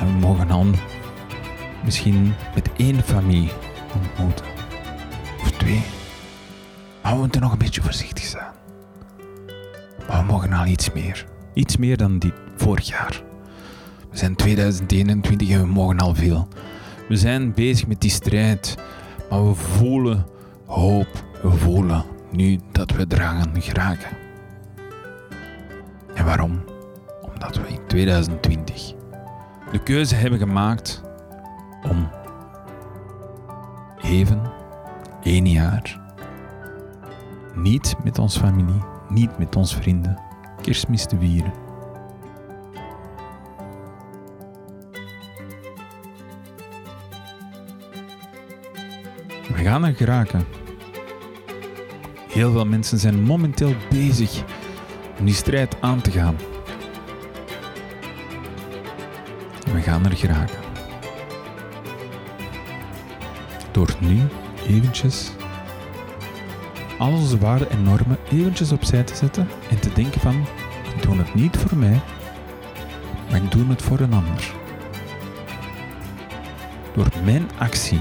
En 0.00 0.06
we 0.06 0.12
mogen 0.12 0.48
dan 0.48 0.74
misschien 1.84 2.34
met 2.54 2.68
één 2.76 3.02
familie 3.02 3.50
ontmoeten. 3.94 4.46
Of 5.40 5.50
twee. 5.50 5.82
Maar 7.02 7.12
we 7.12 7.18
moeten 7.18 7.40
nog 7.40 7.52
een 7.52 7.58
beetje 7.58 7.82
voorzichtig 7.82 8.24
zijn. 8.24 8.52
Maar 10.08 10.18
we 10.18 10.32
mogen 10.32 10.52
al 10.52 10.66
iets 10.66 10.92
meer. 10.92 11.26
Iets 11.54 11.76
meer 11.76 11.96
dan 11.96 12.18
dit 12.18 12.34
vorig 12.56 12.86
jaar. 12.86 13.31
Zijn 14.22 14.36
2021 14.36 15.50
en 15.50 15.60
we 15.60 15.66
mogen 15.66 15.98
al 15.98 16.14
veel. 16.14 16.48
We 17.08 17.16
zijn 17.16 17.54
bezig 17.54 17.86
met 17.86 18.00
die 18.00 18.10
strijd. 18.10 18.76
Maar 19.30 19.46
we 19.46 19.54
voelen 19.54 20.26
hoop. 20.66 21.24
We 21.42 21.50
voelen 21.50 22.04
nu 22.30 22.60
dat 22.72 22.90
we 22.90 23.06
eraan 23.08 23.62
geraken. 23.62 24.16
En 26.14 26.24
waarom? 26.24 26.64
Omdat 27.32 27.56
we 27.56 27.68
in 27.68 27.86
2020 27.86 28.92
de 29.72 29.82
keuze 29.82 30.14
hebben 30.14 30.38
gemaakt 30.38 31.02
om 31.90 32.08
even 34.02 34.42
één 35.22 35.46
jaar 35.46 36.00
niet 37.54 37.94
met 38.04 38.18
ons 38.18 38.38
familie, 38.38 38.82
niet 39.08 39.38
met 39.38 39.56
ons 39.56 39.74
vrienden 39.74 40.18
kerstmis 40.60 41.06
te 41.06 41.18
vieren. 41.18 41.71
Gaan 49.62 49.84
er 49.84 49.94
geraken. 49.94 50.46
Heel 52.28 52.52
veel 52.52 52.66
mensen 52.66 52.98
zijn 52.98 53.22
momenteel 53.22 53.74
bezig 53.90 54.42
om 55.18 55.24
die 55.24 55.34
strijd 55.34 55.76
aan 55.80 56.00
te 56.00 56.10
gaan. 56.10 56.36
We 59.72 59.80
gaan 59.80 60.04
er 60.04 60.16
geraken. 60.16 60.58
Door 63.70 63.94
nu 63.98 64.20
eventjes 64.68 65.30
al 66.98 67.12
onze 67.12 67.38
waarden 67.38 67.70
en 67.70 67.82
normen 67.82 68.18
eventjes 68.30 68.72
opzij 68.72 69.02
te 69.02 69.14
zetten 69.14 69.48
en 69.70 69.80
te 69.80 69.92
denken 69.92 70.20
van, 70.20 70.46
ik 70.96 71.02
doe 71.02 71.16
het 71.16 71.34
niet 71.34 71.56
voor 71.56 71.78
mij, 71.78 72.00
maar 73.30 73.42
ik 73.42 73.50
doe 73.50 73.68
het 73.68 73.82
voor 73.82 74.00
een 74.00 74.12
ander. 74.12 74.52
Door 76.94 77.08
mijn 77.24 77.50
actie 77.58 78.00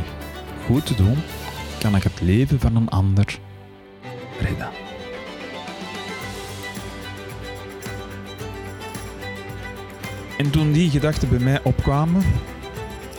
goed 0.65 0.85
te 0.85 0.95
doen, 0.95 1.17
kan 1.81 1.95
ik 1.95 2.03
het 2.03 2.21
leven 2.21 2.59
van 2.59 2.75
een 2.75 2.89
ander 2.89 3.39
redden. 4.39 4.69
En 10.37 10.49
toen 10.49 10.71
die 10.71 10.89
gedachten 10.89 11.29
bij 11.29 11.39
mij 11.39 11.63
opkwamen, 11.63 12.23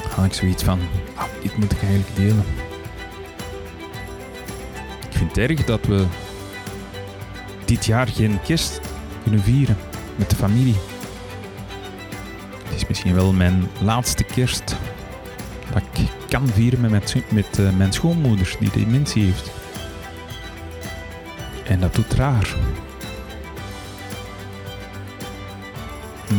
had 0.09 0.25
ik 0.25 0.33
zoiets 0.33 0.62
van, 0.62 0.81
ah, 1.14 1.25
dit 1.42 1.57
moet 1.57 1.72
ik 1.72 1.83
eigenlijk 1.83 2.16
delen. 2.16 2.44
Ik 5.09 5.16
vind 5.16 5.37
het 5.37 5.51
erg 5.51 5.64
dat 5.64 5.87
we 5.87 6.07
dit 7.64 7.85
jaar 7.85 8.07
geen 8.07 8.40
kerst 8.42 8.81
kunnen 9.22 9.40
vieren 9.40 9.77
met 10.16 10.31
de 10.31 10.37
familie. 10.37 10.77
Het 12.64 12.75
is 12.75 12.87
misschien 12.87 13.14
wel 13.14 13.33
mijn 13.33 13.68
laatste 13.81 14.25
kerst 14.25 14.62
kan 16.33 16.49
vieren 16.49 16.81
met 16.81 16.90
mijn, 16.90 17.25
met, 17.29 17.59
uh, 17.59 17.77
mijn 17.77 17.92
schoonmoeder 17.92 18.57
die 18.59 18.71
dementie 18.71 19.25
heeft. 19.25 19.51
En 21.64 21.81
dat 21.81 21.95
doet 21.95 22.12
raar. 22.12 22.57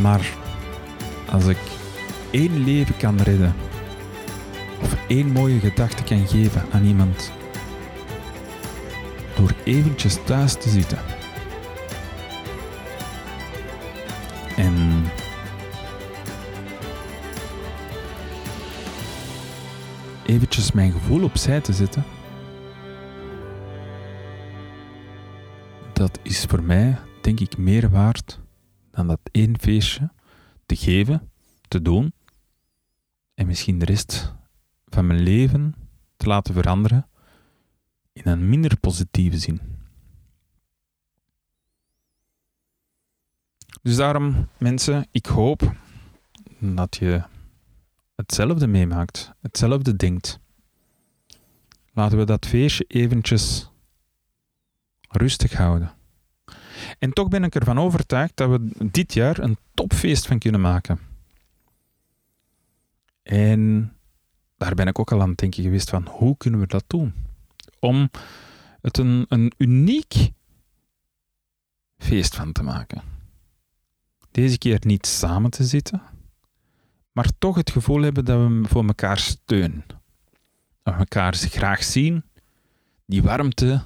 Maar 0.01 0.25
als 1.29 1.45
ik 1.45 1.57
één 2.31 2.63
leven 2.63 2.97
kan 2.97 3.21
redden, 3.21 3.55
of 4.81 4.95
één 5.07 5.27
mooie 5.27 5.59
gedachte 5.59 6.03
kan 6.03 6.27
geven 6.27 6.65
aan 6.71 6.85
iemand, 6.85 7.31
door 9.35 9.53
eventjes 9.63 10.17
thuis 10.25 10.53
te 10.53 10.69
zitten 10.69 11.12
mijn 20.73 20.91
gevoel 20.91 21.23
opzij 21.23 21.61
te 21.61 21.73
zetten, 21.73 22.03
dat 25.93 26.19
is 26.21 26.45
voor 26.45 26.63
mij, 26.63 26.99
denk 27.21 27.39
ik, 27.39 27.57
meer 27.57 27.89
waard 27.89 28.39
dan 28.91 29.07
dat 29.07 29.19
één 29.31 29.59
feestje 29.59 30.11
te 30.65 30.75
geven, 30.75 31.31
te 31.67 31.81
doen 31.81 32.13
en 33.33 33.47
misschien 33.47 33.79
de 33.79 33.85
rest 33.85 34.33
van 34.85 35.07
mijn 35.07 35.19
leven 35.19 35.75
te 36.17 36.27
laten 36.27 36.53
veranderen 36.53 37.07
in 38.13 38.25
een 38.25 38.49
minder 38.49 38.77
positieve 38.79 39.37
zin. 39.37 39.61
Dus 43.81 43.95
daarom, 43.95 44.47
mensen, 44.57 45.07
ik 45.11 45.25
hoop 45.25 45.75
dat 46.59 46.95
je 46.95 47.23
hetzelfde 48.15 48.67
meemaakt, 48.67 49.31
hetzelfde 49.41 49.95
denkt. 49.95 50.41
Laten 51.93 52.17
we 52.17 52.23
dat 52.23 52.45
feestje 52.45 52.83
eventjes 52.87 53.71
rustig 55.09 55.53
houden. 55.53 55.91
En 56.99 57.11
toch 57.11 57.27
ben 57.27 57.43
ik 57.43 57.55
ervan 57.55 57.79
overtuigd 57.79 58.37
dat 58.37 58.49
we 58.49 58.89
dit 58.91 59.13
jaar 59.13 59.39
een 59.39 59.57
topfeest 59.73 60.27
van 60.27 60.39
kunnen 60.39 60.61
maken. 60.61 60.99
En 63.23 63.93
daar 64.57 64.75
ben 64.75 64.87
ik 64.87 64.99
ook 64.99 65.11
al 65.11 65.21
aan 65.21 65.29
het 65.29 65.37
denken 65.37 65.63
geweest 65.63 65.89
van 65.89 66.07
hoe 66.07 66.37
kunnen 66.37 66.59
we 66.59 66.67
dat 66.67 66.83
doen? 66.87 67.13
Om 67.79 68.09
het 68.81 68.97
een, 68.97 69.25
een 69.27 69.53
uniek 69.57 70.31
feest 71.97 72.35
van 72.35 72.51
te 72.51 72.63
maken. 72.63 73.01
Deze 74.31 74.57
keer 74.57 74.79
niet 74.79 75.05
samen 75.05 75.51
te 75.51 75.63
zitten, 75.63 76.01
maar 77.11 77.29
toch 77.37 77.55
het 77.55 77.71
gevoel 77.71 78.01
hebben 78.01 78.25
dat 78.25 78.47
we 78.47 78.61
voor 78.67 78.85
elkaar 78.85 79.17
steunen. 79.17 79.85
Elkaar 80.83 81.35
graag 81.35 81.83
zien, 81.83 82.23
die 83.05 83.23
warmte, 83.23 83.83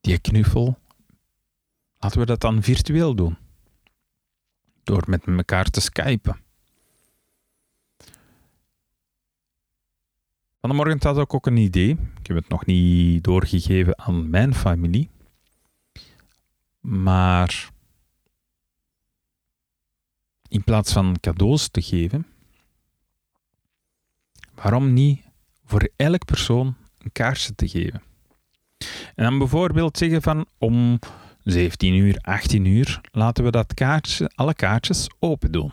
die 0.00 0.18
knuffel. 0.18 0.78
Laten 1.98 2.18
we 2.18 2.26
dat 2.26 2.40
dan 2.40 2.62
virtueel 2.62 3.14
doen. 3.14 3.36
Door 4.82 5.04
met 5.06 5.26
elkaar 5.26 5.64
te 5.64 5.80
skypen. 5.80 6.40
Vanmorgen 10.60 10.98
had 11.02 11.18
ik 11.18 11.34
ook 11.34 11.46
een 11.46 11.56
idee. 11.56 11.90
Ik 11.90 12.26
heb 12.26 12.36
het 12.36 12.48
nog 12.48 12.66
niet 12.66 13.24
doorgegeven 13.24 13.98
aan 13.98 14.30
mijn 14.30 14.54
familie. 14.54 15.10
Maar 16.80 17.70
in 20.48 20.64
plaats 20.64 20.92
van 20.92 21.20
cadeaus 21.20 21.68
te 21.68 21.82
geven, 21.82 22.26
waarom 24.54 24.92
niet 24.92 25.24
voor 25.72 25.88
elk 25.96 26.24
persoon 26.24 26.76
een 26.98 27.12
kaartje 27.12 27.54
te 27.54 27.68
geven? 27.68 28.02
En 29.14 29.24
dan 29.24 29.38
bijvoorbeeld 29.38 29.98
zeggen 29.98 30.22
van 30.22 30.46
om 30.58 30.98
17 31.42 31.94
uur, 31.94 32.16
18 32.20 32.64
uur, 32.64 33.00
laten 33.12 33.44
we 33.44 33.50
dat 33.50 33.74
kaartje, 33.74 34.30
alle 34.34 34.54
kaartjes 34.54 35.10
open 35.18 35.52
doen. 35.52 35.72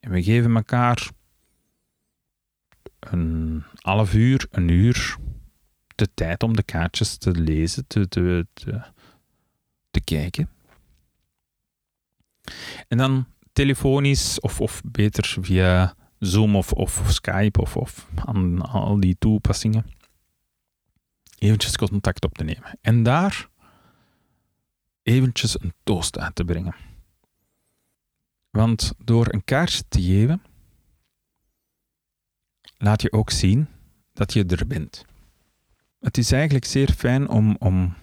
En 0.00 0.10
we 0.10 0.22
geven 0.22 0.56
elkaar 0.56 1.10
een 2.98 3.64
half 3.80 4.14
uur, 4.14 4.46
een 4.50 4.68
uur 4.68 5.16
de 5.94 6.08
tijd 6.14 6.42
om 6.42 6.56
de 6.56 6.62
kaartjes 6.62 7.16
te 7.16 7.30
lezen, 7.30 7.86
te, 7.86 8.08
te, 8.08 8.46
te, 8.54 8.82
te 9.90 10.00
kijken. 10.00 10.48
En 12.88 12.98
dan 12.98 13.26
telefonisch 13.52 14.40
of, 14.40 14.60
of 14.60 14.80
beter 14.84 15.36
via 15.40 15.96
Zoom 16.18 16.56
of, 16.56 16.72
of 16.72 17.04
Skype 17.08 17.60
of, 17.60 17.76
of 17.76 18.08
aan 18.14 18.60
al 18.60 19.00
die 19.00 19.16
toepassingen 19.18 19.84
eventjes 21.38 21.76
contact 21.76 22.24
op 22.24 22.34
te 22.34 22.44
nemen. 22.44 22.78
En 22.80 23.02
daar 23.02 23.48
eventjes 25.02 25.60
een 25.60 25.72
toast 25.84 26.18
aan 26.18 26.32
te 26.32 26.44
brengen. 26.44 26.74
Want 28.50 28.92
door 28.98 29.32
een 29.32 29.44
kaartje 29.44 29.82
te 29.88 30.02
geven, 30.02 30.42
laat 32.76 33.02
je 33.02 33.12
ook 33.12 33.30
zien 33.30 33.68
dat 34.12 34.32
je 34.32 34.44
er 34.44 34.66
bent. 34.66 35.04
Het 36.00 36.18
is 36.18 36.32
eigenlijk 36.32 36.64
zeer 36.64 36.92
fijn 36.92 37.28
om, 37.28 37.56
om 37.58 37.94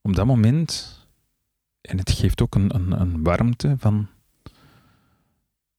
op 0.00 0.14
dat 0.14 0.26
moment 0.26 0.98
en 1.80 1.98
het 1.98 2.10
geeft 2.10 2.42
ook 2.42 2.54
een, 2.54 2.74
een, 2.74 3.00
een 3.00 3.22
warmte 3.22 3.74
van 3.78 4.08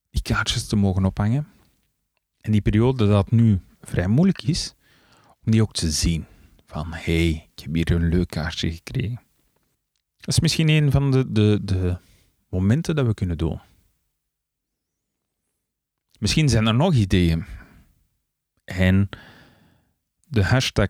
die 0.09 0.21
kaartjes 0.21 0.67
te 0.67 0.75
mogen 0.75 1.05
ophangen. 1.05 1.47
En 2.41 2.51
die 2.51 2.61
periode 2.61 3.07
dat 3.07 3.31
nu 3.31 3.59
vrij 3.81 4.07
moeilijk 4.07 4.41
is, 4.41 4.75
om 5.45 5.51
die 5.51 5.61
ook 5.61 5.73
te 5.73 5.91
zien. 5.91 6.25
Van, 6.65 6.93
hé, 6.93 7.29
hey, 7.29 7.49
ik 7.55 7.63
heb 7.63 7.73
hier 7.73 7.91
een 7.91 8.09
leuk 8.09 8.29
kaartje 8.29 8.71
gekregen. 8.71 9.21
Dat 10.17 10.27
is 10.27 10.39
misschien 10.39 10.69
een 10.69 10.91
van 10.91 11.11
de, 11.11 11.31
de, 11.31 11.59
de 11.63 11.97
momenten 12.49 12.95
dat 12.95 13.05
we 13.05 13.13
kunnen 13.13 13.37
doen. 13.37 13.59
Misschien 16.19 16.49
zijn 16.49 16.67
er 16.67 16.75
nog 16.75 16.93
ideeën. 16.93 17.45
En 18.63 19.09
de 20.23 20.43
hashtag 20.43 20.89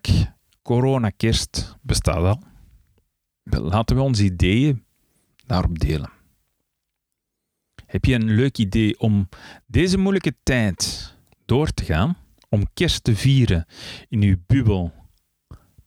coronakerst 0.61 1.77
bestaat 1.81 2.15
al. 2.15 2.43
Laten 3.43 3.95
we 3.95 4.01
onze 4.01 4.23
ideeën 4.23 4.83
daarop 5.45 5.79
delen. 5.79 6.09
Heb 7.85 8.05
je 8.05 8.13
een 8.13 8.29
leuk 8.29 8.57
idee 8.57 8.99
om 8.99 9.29
deze 9.65 9.97
moeilijke 9.97 10.35
tijd 10.43 11.11
door 11.51 11.71
te 11.73 11.83
gaan, 11.83 12.17
om 12.49 12.73
kerst 12.73 13.03
te 13.03 13.15
vieren 13.15 13.65
in 14.09 14.21
uw 14.21 14.35
bubbel, 14.47 14.93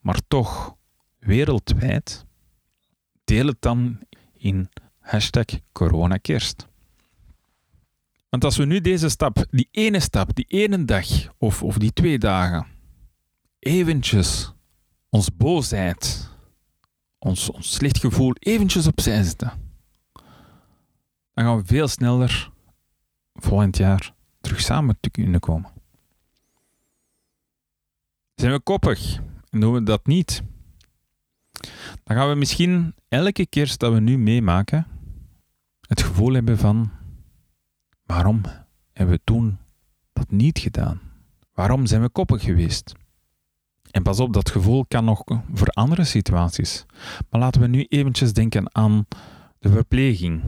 maar 0.01 0.21
toch 0.29 0.77
wereldwijd? 1.19 2.27
Deel 3.25 3.47
het 3.47 3.61
dan 3.61 3.99
in 4.33 4.69
hashtag 5.01 5.45
coronakerst. 5.73 6.67
Want 8.29 8.45
als 8.45 8.57
we 8.57 8.65
nu 8.65 8.81
deze 8.81 9.09
stap, 9.09 9.45
die 9.51 9.69
ene 9.71 10.01
stap, 10.01 10.35
die 10.35 10.45
ene 10.49 10.85
dag 10.85 11.07
of, 11.39 11.63
of 11.63 11.79
die 11.79 11.93
twee 11.93 12.19
dagen, 12.19 12.67
eventjes 13.59 14.53
ons 15.09 15.37
boosheid 15.37 16.29
ons, 17.19 17.51
ons 17.51 17.75
slecht 17.75 17.99
gevoel 17.99 18.35
eventjes 18.39 18.87
opzij 18.87 19.23
zetten. 19.23 19.53
Dan 21.35 21.45
gaan 21.45 21.57
we 21.57 21.65
veel 21.65 21.89
sneller 21.89 22.51
volgend 23.35 23.77
jaar 23.77 24.14
terug 24.45 24.61
samen 24.61 24.97
te 25.01 25.11
kunnen 25.11 25.41
komen. 25.41 25.71
Zijn 28.35 28.53
we 28.53 28.61
koppig 28.61 29.21
en 29.51 29.61
doen 29.61 29.73
we 29.73 29.83
dat 29.83 30.07
niet, 30.07 30.43
dan 32.05 32.17
gaan 32.17 32.29
we 32.29 32.35
misschien 32.35 32.95
elke 33.09 33.47
keer 33.47 33.75
dat 33.77 33.93
we 33.93 34.01
nu 34.01 34.19
meemaken 34.19 34.87
het 35.81 36.03
gevoel 36.03 36.33
hebben 36.33 36.59
van 36.59 36.91
waarom 38.07 38.41
hebben 38.93 39.15
we 39.15 39.21
toen 39.25 39.59
dat 40.13 40.31
niet 40.31 40.59
gedaan? 40.59 41.01
Waarom 41.53 41.87
zijn 41.87 42.03
we 42.03 42.09
koppig 42.09 42.43
geweest? 42.43 42.93
En 43.91 44.03
pas 44.03 44.21
op, 44.21 44.33
dat 44.33 44.51
gevoel 44.51 44.85
kan 44.87 45.05
nog 45.05 45.25
voor 45.53 45.69
andere 45.69 46.05
situaties. 46.05 46.87
Maar 47.31 47.41
laten 47.41 47.61
we 47.61 47.67
nu 47.67 47.85
eventjes 47.89 48.33
denken 48.33 48.75
aan 48.75 49.07
de 49.59 49.71
verpleging, 49.71 50.43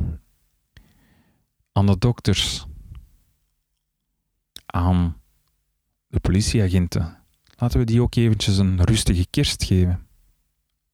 aan 1.73 1.87
de 1.87 1.99
dokters, 1.99 2.67
aan 4.77 5.21
de 6.07 6.21
politieagenten. 6.21 7.17
Laten 7.57 7.79
we 7.79 7.85
die 7.85 8.03
ook 8.03 8.15
eventjes 8.15 8.59
een 8.59 8.85
rustige 8.85 9.27
kerst 9.31 9.65
geven. 9.65 10.07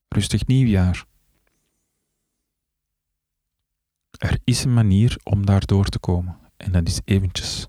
Rustig 0.08 0.46
nieuwjaar. 0.46 1.04
Er 4.10 4.40
is 4.44 4.64
een 4.64 4.74
manier 4.74 5.20
om 5.22 5.46
daar 5.46 5.66
door 5.66 5.88
te 5.88 5.98
komen. 5.98 6.38
En 6.56 6.72
dat 6.72 6.88
is 6.88 7.00
eventjes, 7.04 7.66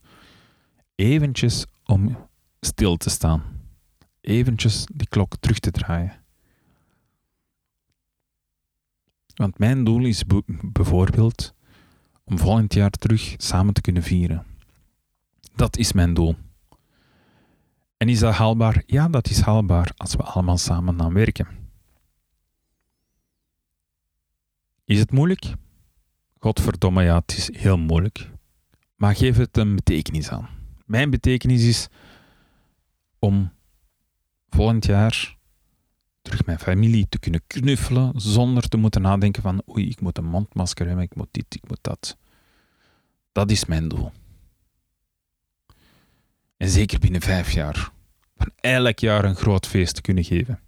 eventjes 0.95 1.65
om 1.85 2.17
stil 2.59 2.97
te 2.97 3.09
staan. 3.09 3.43
Eventjes 4.21 4.85
die 4.93 5.07
klok 5.07 5.35
terug 5.39 5.59
te 5.59 5.71
draaien. 5.71 6.21
Want 9.35 9.57
mijn 9.57 9.83
doel 9.83 10.05
is 10.05 10.23
bijvoorbeeld 10.61 11.53
om 12.23 12.37
volgend 12.37 12.73
jaar 12.73 12.91
terug 12.91 13.33
samen 13.37 13.73
te 13.73 13.81
kunnen 13.81 14.03
vieren. 14.03 14.52
Dat 15.55 15.77
is 15.77 15.93
mijn 15.93 16.13
doel. 16.13 16.35
En 17.97 18.09
is 18.09 18.19
dat 18.19 18.33
haalbaar? 18.33 18.83
Ja, 18.85 19.07
dat 19.07 19.29
is 19.29 19.39
haalbaar 19.39 19.91
als 19.97 20.15
we 20.15 20.23
allemaal 20.23 20.57
samen 20.57 21.01
aan 21.01 21.13
werken. 21.13 21.47
Is 24.85 24.99
het 24.99 25.11
moeilijk? 25.11 25.53
Godverdomme, 26.39 27.03
ja, 27.03 27.15
het 27.15 27.37
is 27.37 27.55
heel 27.57 27.77
moeilijk. 27.77 28.29
Maar 28.95 29.15
geef 29.15 29.37
het 29.37 29.57
een 29.57 29.75
betekenis 29.75 30.29
aan. 30.29 30.49
Mijn 30.85 31.09
betekenis 31.09 31.63
is 31.63 31.87
om 33.19 33.51
volgend 34.49 34.85
jaar 34.85 35.37
terug 36.21 36.45
mijn 36.45 36.59
familie 36.59 37.09
te 37.09 37.19
kunnen 37.19 37.41
knuffelen 37.47 38.11
zonder 38.15 38.67
te 38.67 38.77
moeten 38.77 39.01
nadenken 39.01 39.41
van 39.41 39.63
oei, 39.69 39.89
ik 39.89 40.01
moet 40.01 40.17
een 40.17 40.25
mondmasker 40.25 40.87
hebben, 40.87 41.05
ik 41.05 41.15
moet 41.15 41.27
dit, 41.31 41.45
ik 41.49 41.67
moet 41.67 41.79
dat. 41.81 42.17
Dat 43.31 43.51
is 43.51 43.65
mijn 43.65 43.87
doel. 43.87 44.11
En 46.63 46.69
zeker 46.69 46.99
binnen 46.99 47.21
vijf 47.21 47.51
jaar. 47.51 47.91
Van 48.37 48.51
elk 48.55 48.99
jaar 48.99 49.25
een 49.25 49.35
groot 49.35 49.67
feest 49.67 49.95
te 49.95 50.01
kunnen 50.01 50.23
geven. 50.23 50.59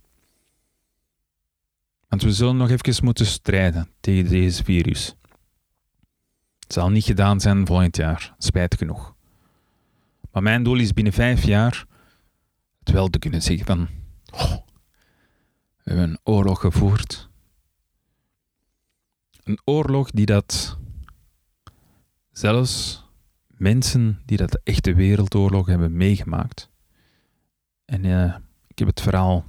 Want 2.08 2.22
we 2.22 2.32
zullen 2.32 2.58
nog 2.58 2.70
even 2.70 3.04
moeten 3.06 3.26
strijden 3.26 3.90
tegen 4.00 4.30
deze 4.30 4.64
virus. 4.64 5.16
Het 6.60 6.74
zal 6.74 6.90
niet 6.90 7.04
gedaan 7.04 7.40
zijn 7.40 7.66
volgend 7.66 7.96
jaar, 7.96 8.36
spijt 8.38 8.76
genoeg. 8.76 9.16
Maar 10.32 10.44
mijn 10.44 10.64
doel 10.64 10.80
is 10.80 10.94
binnen 10.94 11.14
vijf 11.14 11.44
jaar 11.44 11.86
het 12.80 12.92
wel 12.92 13.08
te 13.08 13.20
kunnen 13.20 13.42
zeggen 13.42 13.66
van... 13.66 13.88
We 15.84 15.92
hebben 15.92 16.10
een 16.10 16.20
oorlog 16.24 16.60
gevoerd. 16.60 17.30
Een 19.44 19.60
oorlog 19.64 20.12
die 20.12 20.26
dat 20.26 20.78
zelfs 22.32 23.05
mensen 23.58 24.22
die 24.26 24.38
dat 24.38 24.52
de 24.52 24.62
echte 24.64 24.94
wereldoorlog 24.94 25.68
hebben 25.68 25.98
meegemaakt. 25.98 26.70
En 27.86 28.06
ik 28.68 28.80
heb 28.80 28.88
het 28.88 29.02
verhaal 29.02 29.46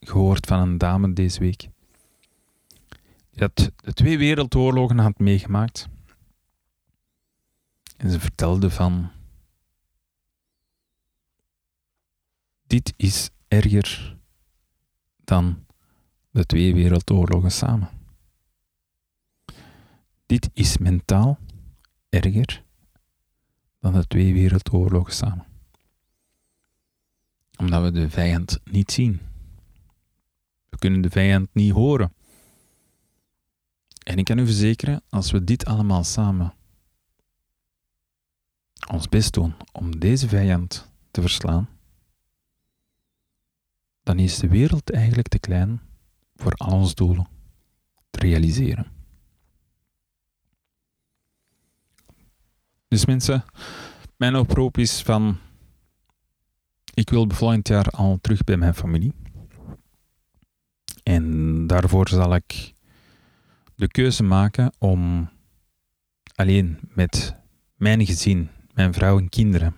gehoord 0.00 0.46
van 0.46 0.60
een 0.60 0.78
dame 0.78 1.12
deze 1.12 1.40
week. 1.40 1.60
Die 3.30 3.38
dat 3.38 3.72
de 3.76 3.92
twee 3.92 4.18
wereldoorlogen 4.18 4.98
had 4.98 5.18
meegemaakt. 5.18 5.88
En 7.96 8.10
ze 8.10 8.20
vertelde 8.20 8.70
van. 8.70 9.10
Dit 12.66 12.94
is 12.96 13.30
erger 13.48 14.16
dan 15.24 15.64
de 16.30 16.46
twee 16.46 16.74
wereldoorlogen 16.74 17.52
samen. 17.52 17.88
Dit 20.26 20.50
is 20.52 20.78
mentaal 20.78 21.38
erger 22.08 22.64
dan 23.82 23.92
de 23.92 24.06
twee 24.06 24.32
wereldoorlogen 24.32 25.12
samen. 25.12 25.46
Omdat 27.56 27.82
we 27.82 27.90
de 27.90 28.10
vijand 28.10 28.58
niet 28.64 28.92
zien. 28.92 29.20
We 30.68 30.78
kunnen 30.78 31.00
de 31.00 31.10
vijand 31.10 31.48
niet 31.52 31.72
horen. 31.72 32.12
En 34.04 34.18
ik 34.18 34.24
kan 34.24 34.38
u 34.38 34.44
verzekeren, 34.44 35.02
als 35.08 35.30
we 35.30 35.44
dit 35.44 35.64
allemaal 35.64 36.04
samen 36.04 36.54
ons 38.92 39.08
best 39.08 39.32
doen 39.32 39.54
om 39.72 39.98
deze 39.98 40.28
vijand 40.28 40.90
te 41.10 41.20
verslaan, 41.20 41.68
dan 44.02 44.18
is 44.18 44.38
de 44.38 44.48
wereld 44.48 44.90
eigenlijk 44.90 45.28
te 45.28 45.38
klein 45.38 45.80
voor 46.34 46.52
al 46.52 46.72
onze 46.72 46.94
doelen 46.94 47.28
te 48.10 48.18
realiseren. 48.18 49.01
Dus 52.92 53.06
mensen, 53.06 53.44
mijn 54.16 54.36
oproep 54.36 54.78
is 54.78 55.02
van, 55.02 55.38
ik 56.94 57.10
wil 57.10 57.30
volgend 57.30 57.68
jaar 57.68 57.86
al 57.86 58.18
terug 58.20 58.44
bij 58.44 58.56
mijn 58.56 58.74
familie. 58.74 59.12
En 61.02 61.66
daarvoor 61.66 62.08
zal 62.08 62.34
ik 62.34 62.74
de 63.74 63.88
keuze 63.88 64.22
maken 64.22 64.72
om 64.78 65.30
alleen 66.34 66.78
met 66.94 67.36
mijn 67.76 68.06
gezin, 68.06 68.48
mijn 68.74 68.92
vrouw 68.92 69.18
en 69.18 69.28
kinderen 69.28 69.74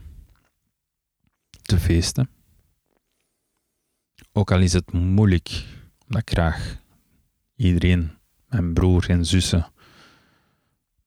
te 1.62 1.78
feesten. 1.78 2.30
Ook 4.32 4.50
al 4.50 4.60
is 4.60 4.72
het 4.72 4.92
moeilijk, 4.92 5.64
omdat 6.06 6.22
ik 6.22 6.30
graag 6.30 6.76
iedereen, 7.56 8.18
mijn 8.48 8.72
broer 8.72 9.10
en 9.10 9.26
zussen, 9.26 9.72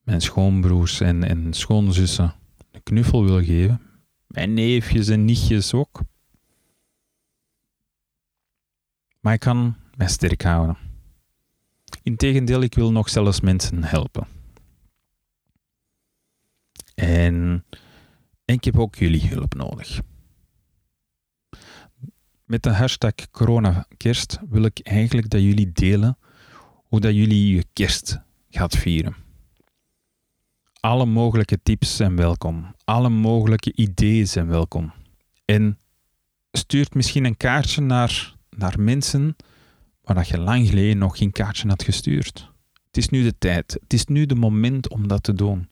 mijn 0.07 0.21
schoonbroers 0.21 0.99
en, 0.99 1.23
en 1.23 1.53
schoonzussen, 1.53 2.35
een 2.71 2.83
knuffel 2.83 3.23
wil 3.23 3.43
geven. 3.43 3.81
Mijn 4.27 4.53
neefjes 4.53 5.07
en 5.07 5.25
nichtjes 5.25 5.73
ook. 5.73 6.01
Maar 9.19 9.33
ik 9.33 9.39
kan 9.39 9.75
mij 9.95 10.07
sterk 10.07 10.41
houden. 10.41 10.77
Integendeel, 12.03 12.61
ik 12.61 12.73
wil 12.73 12.91
nog 12.91 13.09
zelfs 13.09 13.41
mensen 13.41 13.83
helpen. 13.83 14.27
En, 16.95 17.65
en 18.45 18.55
ik 18.55 18.63
heb 18.63 18.79
ook 18.79 18.95
jullie 18.95 19.27
hulp 19.27 19.53
nodig. 19.53 20.01
Met 22.43 22.63
de 22.63 22.69
hashtag 22.69 23.13
coronakerst 23.31 24.39
wil 24.49 24.63
ik 24.63 24.79
eigenlijk 24.79 25.29
dat 25.29 25.41
jullie 25.41 25.71
delen 25.71 26.17
hoe 26.87 26.99
dat 26.99 27.15
jullie 27.15 27.55
je 27.55 27.65
kerst 27.73 28.19
gaat 28.49 28.75
vieren. 28.77 29.26
Alle 30.87 31.05
mogelijke 31.05 31.59
tips 31.63 31.95
zijn 31.95 32.15
welkom. 32.15 32.75
Alle 32.83 33.09
mogelijke 33.09 33.73
ideeën 33.75 34.27
zijn 34.27 34.47
welkom. 34.47 34.93
En 35.45 35.79
stuurt 36.51 36.93
misschien 36.93 37.25
een 37.25 37.37
kaartje 37.37 37.81
naar, 37.81 38.35
naar 38.49 38.79
mensen 38.79 39.35
waar 40.01 40.15
dat 40.15 40.27
je 40.27 40.39
lang 40.39 40.67
geleden 40.67 40.97
nog 40.97 41.17
geen 41.17 41.31
kaartje 41.31 41.67
had 41.67 41.83
gestuurd. 41.83 42.51
Het 42.85 42.97
is 42.97 43.09
nu 43.09 43.23
de 43.23 43.37
tijd. 43.37 43.77
Het 43.81 43.93
is 43.93 44.05
nu 44.05 44.25
de 44.25 44.35
moment 44.35 44.89
om 44.89 45.07
dat 45.07 45.23
te 45.23 45.33
doen. 45.33 45.69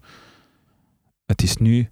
Het 1.25 1.41
is 1.41 1.57
nu, 1.57 1.89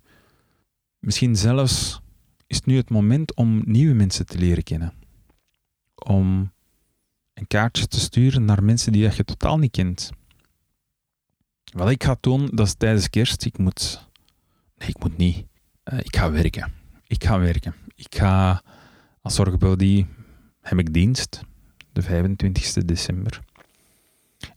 misschien 0.99 1.35
zelfs 1.35 2.01
is 2.47 2.61
nu 2.61 2.75
het 2.75 2.89
moment 2.89 3.35
om 3.35 3.61
nieuwe 3.65 3.93
mensen 3.93 4.25
te 4.25 4.37
leren 4.37 4.63
kennen. 4.63 4.93
Om 5.95 6.51
een 7.33 7.47
kaartje 7.47 7.87
te 7.87 7.99
sturen 7.99 8.45
naar 8.45 8.63
mensen 8.63 8.91
die 8.91 9.01
je 9.01 9.23
totaal 9.23 9.57
niet 9.57 9.71
kent. 9.71 10.11
Wat 11.73 11.89
ik 11.89 12.03
ga 12.03 12.17
doen, 12.19 12.49
dat 12.51 12.67
is 12.67 12.73
tijdens 12.73 13.09
kerst. 13.09 13.45
Ik 13.45 13.57
moet. 13.57 14.07
Nee, 14.77 14.89
ik 14.89 14.99
moet 14.99 15.17
niet. 15.17 15.45
Uh, 15.93 15.99
ik 15.99 16.15
ga 16.15 16.31
werken. 16.31 16.73
Ik 17.07 17.23
ga 17.23 17.39
werken. 17.39 17.75
Ik 17.95 18.15
ga 18.15 18.63
als 19.21 19.35
zorgbody 19.35 20.05
heb 20.61 20.79
ik 20.79 20.93
dienst, 20.93 21.41
de 21.91 22.01
25 22.01 22.73
december. 22.73 23.39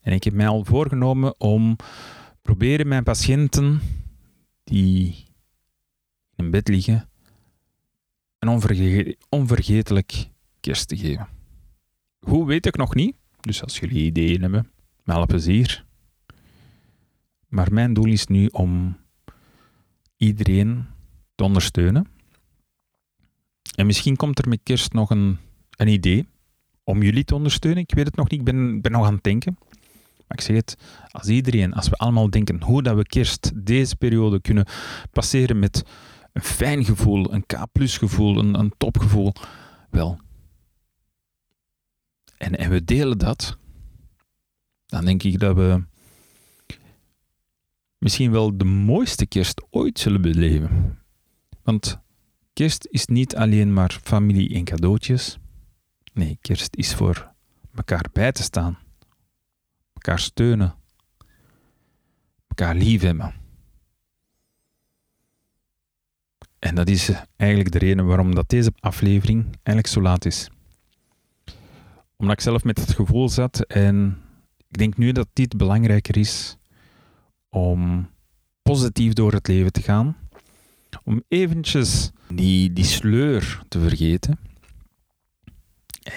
En 0.00 0.12
ik 0.12 0.24
heb 0.24 0.33
mij 0.33 0.48
al 0.48 0.64
voorgenomen 0.64 1.40
om 1.40 1.76
proberen 2.42 2.88
mijn 2.88 3.05
patiënten 3.05 3.81
die 4.64 5.24
in 6.35 6.50
bed 6.50 6.68
liggen 6.68 7.09
een 8.38 8.48
onverge 8.48 9.16
onvergetelijk 9.29 10.29
kerst 10.61 10.88
te 10.88 10.96
geven. 10.96 11.29
Hoe 12.19 12.46
weet 12.46 12.67
ik 12.67 12.77
nog 12.77 12.94
niet, 12.94 13.17
dus 13.40 13.62
als 13.62 13.79
jullie 13.79 14.04
ideeën 14.04 14.42
hebben, 14.42 14.71
met 15.04 15.17
alle 15.17 15.27
plezier. 15.27 15.86
Maar 17.47 17.73
mijn 17.73 17.94
doel 17.94 18.07
is 18.07 18.27
nu 18.27 18.47
om 18.47 18.97
iedereen 20.17 20.87
te 21.35 21.44
ondersteunen. 21.44 22.07
En 23.75 23.87
misschien 23.87 24.17
komt 24.17 24.38
er 24.38 24.49
met 24.49 24.61
kerst 24.63 24.92
nog 24.92 25.11
een, 25.11 25.38
een 25.77 25.88
idee 25.88 26.29
om 26.85 27.03
jullie 27.03 27.25
te 27.25 27.35
ondersteunen. 27.35 27.83
Ik 27.83 27.94
weet 27.94 28.07
het 28.07 28.17
nog 28.17 28.29
niet, 28.29 28.38
ik 28.38 28.44
ben, 28.44 28.81
ben 28.81 28.92
nog 28.92 29.07
aan 29.07 29.15
het 29.15 29.23
denken. 29.23 29.57
Maar 30.27 30.38
ik 30.38 30.40
zeg 30.40 30.57
het, 30.57 30.77
als 31.11 31.29
iedereen, 31.29 31.73
als 31.73 31.88
we 31.88 31.97
allemaal 31.97 32.31
denken 32.31 32.63
hoe 32.63 32.83
dat 32.83 32.97
we 32.97 33.03
kerst 33.03 33.67
deze 33.67 33.97
periode 33.97 34.40
kunnen 34.40 34.67
passeren 35.11 35.59
met 35.59 35.85
een 36.33 36.42
fijn 36.42 36.85
gevoel, 36.85 37.33
een 37.33 37.47
K-plus 37.47 37.99
gevoel, 37.99 38.38
een, 38.38 38.59
een 38.59 38.73
topgevoel, 38.77 39.33
wel. 39.90 40.21
En, 42.37 42.59
en 42.59 42.71
we 42.71 42.85
delen 42.85 43.19
dat, 43.19 43.59
dan 44.87 45.05
denk 45.05 45.23
ik 45.23 45.38
dat 45.38 45.57
we 45.57 45.85
misschien 48.07 48.31
wel 48.31 48.57
de 48.57 48.65
mooiste 48.65 49.27
kerst 49.27 49.63
ooit 49.71 49.98
zullen 49.98 50.23
beleven. 50.23 50.98
Want 51.63 52.00
kerst 52.52 52.87
is 52.90 53.07
niet 53.07 53.37
alleen 53.37 53.73
maar 53.73 53.98
familie 54.02 54.54
en 54.54 54.65
cadeautjes. 54.65 55.38
Nee, 56.13 56.38
kerst 56.40 56.77
is 56.77 56.94
voor 56.94 57.33
elkaar 57.75 58.07
bij 58.13 58.33
te 58.33 58.42
staan, 58.42 58.79
elkaar 59.92 60.19
steunen, 60.19 60.75
elkaar 62.46 62.75
lief 62.75 63.02
hebben. 63.02 63.35
En 66.59 66.75
dat 66.75 66.88
is 66.88 67.11
eigenlijk 67.37 67.73
de 67.73 67.79
reden 67.79 68.07
waarom 68.07 68.35
dat 68.35 68.48
deze 68.48 68.73
aflevering 68.81 69.44
eigenlijk 69.52 69.87
zo 69.87 70.02
laat 70.02 70.25
is. 70.25 70.50
Omdat 72.17 72.37
ik 72.37 72.40
zelf 72.40 72.65
met 72.65 72.79
het 72.79 72.94
gevoel 72.94 73.29
zat 73.29 73.61
en 73.61 74.19
ik 74.69 74.79
denk 74.79 74.96
nu 74.96 75.13
dat 75.13 75.29
dit 75.33 75.57
belangrijker 75.57 76.17
is 76.17 76.57
om 77.57 78.09
positief 78.63 79.13
door 79.13 79.33
het 79.33 79.48
leven 79.48 79.73
te 79.73 79.83
gaan. 79.83 80.17
Om 81.04 81.23
eventjes 81.29 82.11
die, 82.29 82.73
die 82.73 82.85
sleur 82.85 83.63
te 83.69 83.81
vergeten. 83.81 84.38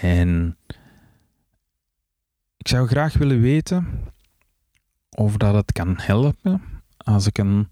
En 0.02 0.58
ik 2.58 2.68
zou 2.68 2.88
graag 2.88 3.14
willen 3.14 3.42
weten 3.42 3.88
of 5.10 5.38
dat 5.38 5.54
het 5.54 5.72
kan 5.72 5.94
helpen 5.98 6.62
als 6.98 7.28
ik 7.28 7.38
een 7.38 7.68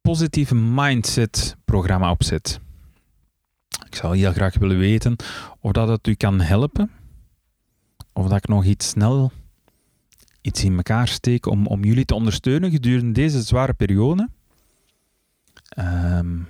positieve 0.00 0.54
mindset 0.54 1.56
programma 1.64 2.10
opzet. 2.10 2.60
Ik 3.86 3.94
zou 3.94 4.16
heel 4.16 4.32
graag 4.32 4.58
willen 4.58 4.78
weten 4.78 5.16
of 5.60 5.72
dat 5.72 5.88
het 5.88 6.06
u 6.06 6.14
kan 6.14 6.40
helpen. 6.40 6.90
Of 8.12 8.28
dat 8.28 8.38
ik 8.38 8.48
nog 8.48 8.64
iets 8.64 8.88
snel 8.88 9.32
iets 10.44 10.64
in 10.64 10.76
elkaar 10.76 11.08
steek 11.08 11.46
om, 11.46 11.66
om 11.66 11.84
jullie 11.84 12.04
te 12.04 12.14
ondersteunen 12.14 12.70
gedurende 12.70 13.12
deze 13.12 13.42
zware 13.42 13.72
periode. 13.72 14.28
Um, 15.78 16.48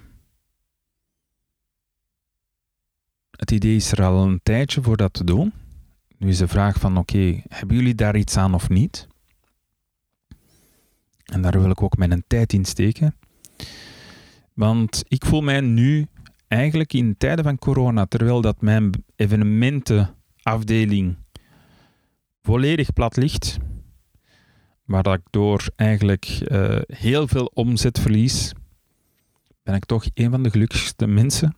het 3.30 3.50
idee 3.50 3.76
is 3.76 3.92
er 3.92 4.04
al 4.04 4.26
een 4.26 4.40
tijdje 4.42 4.82
voor 4.82 4.96
dat 4.96 5.12
te 5.12 5.24
doen. 5.24 5.52
Nu 6.18 6.28
is 6.28 6.38
de 6.38 6.48
vraag 6.48 6.78
van 6.78 6.96
oké, 6.96 7.42
hebben 7.48 7.76
jullie 7.76 7.94
daar 7.94 8.16
iets 8.16 8.36
aan 8.36 8.54
of 8.54 8.68
niet? 8.68 9.08
En 11.24 11.42
daar 11.42 11.60
wil 11.60 11.70
ik 11.70 11.82
ook 11.82 11.96
mijn 11.96 12.24
tijd 12.26 12.52
in 12.52 12.64
steken. 12.64 13.14
Want 14.52 15.04
ik 15.08 15.24
voel 15.24 15.40
mij 15.40 15.60
nu 15.60 16.06
eigenlijk 16.48 16.92
in 16.92 17.16
tijden 17.16 17.44
van 17.44 17.58
corona, 17.58 18.06
terwijl 18.06 18.40
dat 18.40 18.60
mijn 18.60 18.90
evenementenafdeling 19.16 21.16
volledig 22.42 22.92
plat 22.92 23.16
ligt, 23.16 23.58
waar 24.84 25.02
dat 25.02 25.14
ik 25.14 25.24
door 25.30 25.64
eigenlijk 25.76 26.40
uh, 26.48 26.80
heel 26.86 27.28
veel 27.28 27.50
omzet 27.54 27.98
verlies, 27.98 28.52
ben 29.62 29.74
ik 29.74 29.84
toch 29.84 30.04
een 30.14 30.30
van 30.30 30.42
de 30.42 30.50
gelukkigste 30.50 31.06
mensen. 31.06 31.56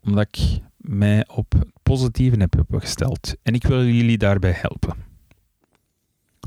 Omdat 0.00 0.26
ik 0.30 0.60
mij 0.76 1.28
op 1.28 1.52
het 1.52 1.68
positieve 1.82 2.36
heb 2.36 2.64
gesteld. 2.68 3.36
En 3.42 3.54
ik 3.54 3.64
wil 3.64 3.84
jullie 3.84 4.18
daarbij 4.18 4.52
helpen. 4.52 4.94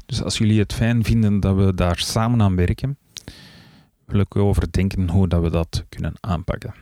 Dus 0.06 0.24
als 0.24 0.38
jullie 0.38 0.60
het 0.60 0.74
fijn 0.74 1.04
vinden 1.04 1.40
dat 1.40 1.56
we 1.56 1.74
daar 1.74 1.98
samen 1.98 2.42
aan 2.42 2.56
werken, 2.56 2.98
wil 4.06 4.20
ik 4.20 4.36
overdenken 4.36 5.10
hoe 5.10 5.28
dat 5.28 5.42
we 5.42 5.50
dat 5.50 5.86
kunnen 5.90 6.14
aanpakken. 6.20 6.74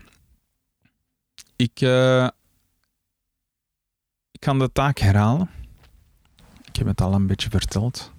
Ik, 1.55 1.81
uh, 1.81 2.27
ik 4.31 4.39
kan 4.39 4.59
de 4.59 4.71
taak 4.71 4.97
herhalen. 4.97 5.49
Ik 6.65 6.75
heb 6.75 6.87
het 6.87 7.01
al 7.01 7.13
een 7.13 7.27
beetje 7.27 7.49
verteld. 7.49 8.11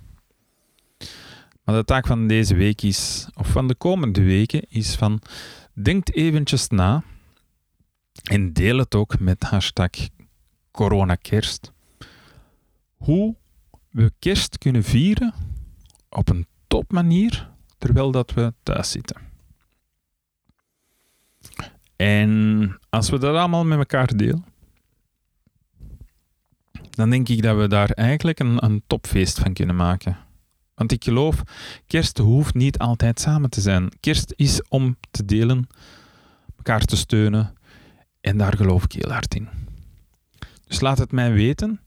Maar 1.64 1.74
de 1.74 1.84
taak 1.84 2.06
van 2.06 2.26
deze 2.26 2.54
week 2.54 2.82
is, 2.82 3.28
of 3.34 3.48
van 3.48 3.68
de 3.68 3.74
komende 3.74 4.22
weken, 4.22 4.66
is 4.68 4.94
van 4.94 5.20
denk 5.72 6.08
eventjes 6.14 6.68
na 6.68 7.02
en 8.22 8.52
deel 8.52 8.78
het 8.78 8.94
ook 8.94 9.18
met 9.18 9.42
hashtag 9.42 9.90
coronakerst. 10.70 11.72
Hoe 12.96 13.36
we 13.90 14.12
kerst 14.18 14.58
kunnen 14.58 14.84
vieren 14.84 15.34
op 16.08 16.28
een 16.28 16.46
topmanier 16.66 17.50
terwijl 17.78 18.10
dat 18.10 18.32
we 18.32 18.54
thuis 18.62 18.90
zitten. 18.90 19.16
En 21.96 22.78
als 22.90 23.10
we 23.10 23.18
dat 23.18 23.36
allemaal 23.36 23.64
met 23.64 23.78
elkaar 23.78 24.16
delen, 24.16 24.44
dan 26.90 27.10
denk 27.10 27.28
ik 27.28 27.42
dat 27.42 27.56
we 27.56 27.68
daar 27.68 27.90
eigenlijk 27.90 28.40
een, 28.40 28.64
een 28.64 28.82
topfeest 28.86 29.38
van 29.38 29.52
kunnen 29.52 29.76
maken. 29.76 30.23
Want 30.74 30.92
ik 30.92 31.04
geloof, 31.04 31.42
kerst 31.86 32.18
hoeft 32.18 32.54
niet 32.54 32.78
altijd 32.78 33.20
samen 33.20 33.50
te 33.50 33.60
zijn. 33.60 33.88
Kerst 34.00 34.32
is 34.36 34.62
om 34.68 34.96
te 35.10 35.24
delen, 35.24 35.66
elkaar 36.56 36.84
te 36.84 36.96
steunen. 36.96 37.54
En 38.20 38.38
daar 38.38 38.56
geloof 38.56 38.84
ik 38.84 38.92
heel 38.92 39.12
hard 39.12 39.34
in. 39.34 39.48
Dus 40.66 40.80
laat 40.80 40.98
het 40.98 41.12
mij 41.12 41.32
weten. 41.32 41.80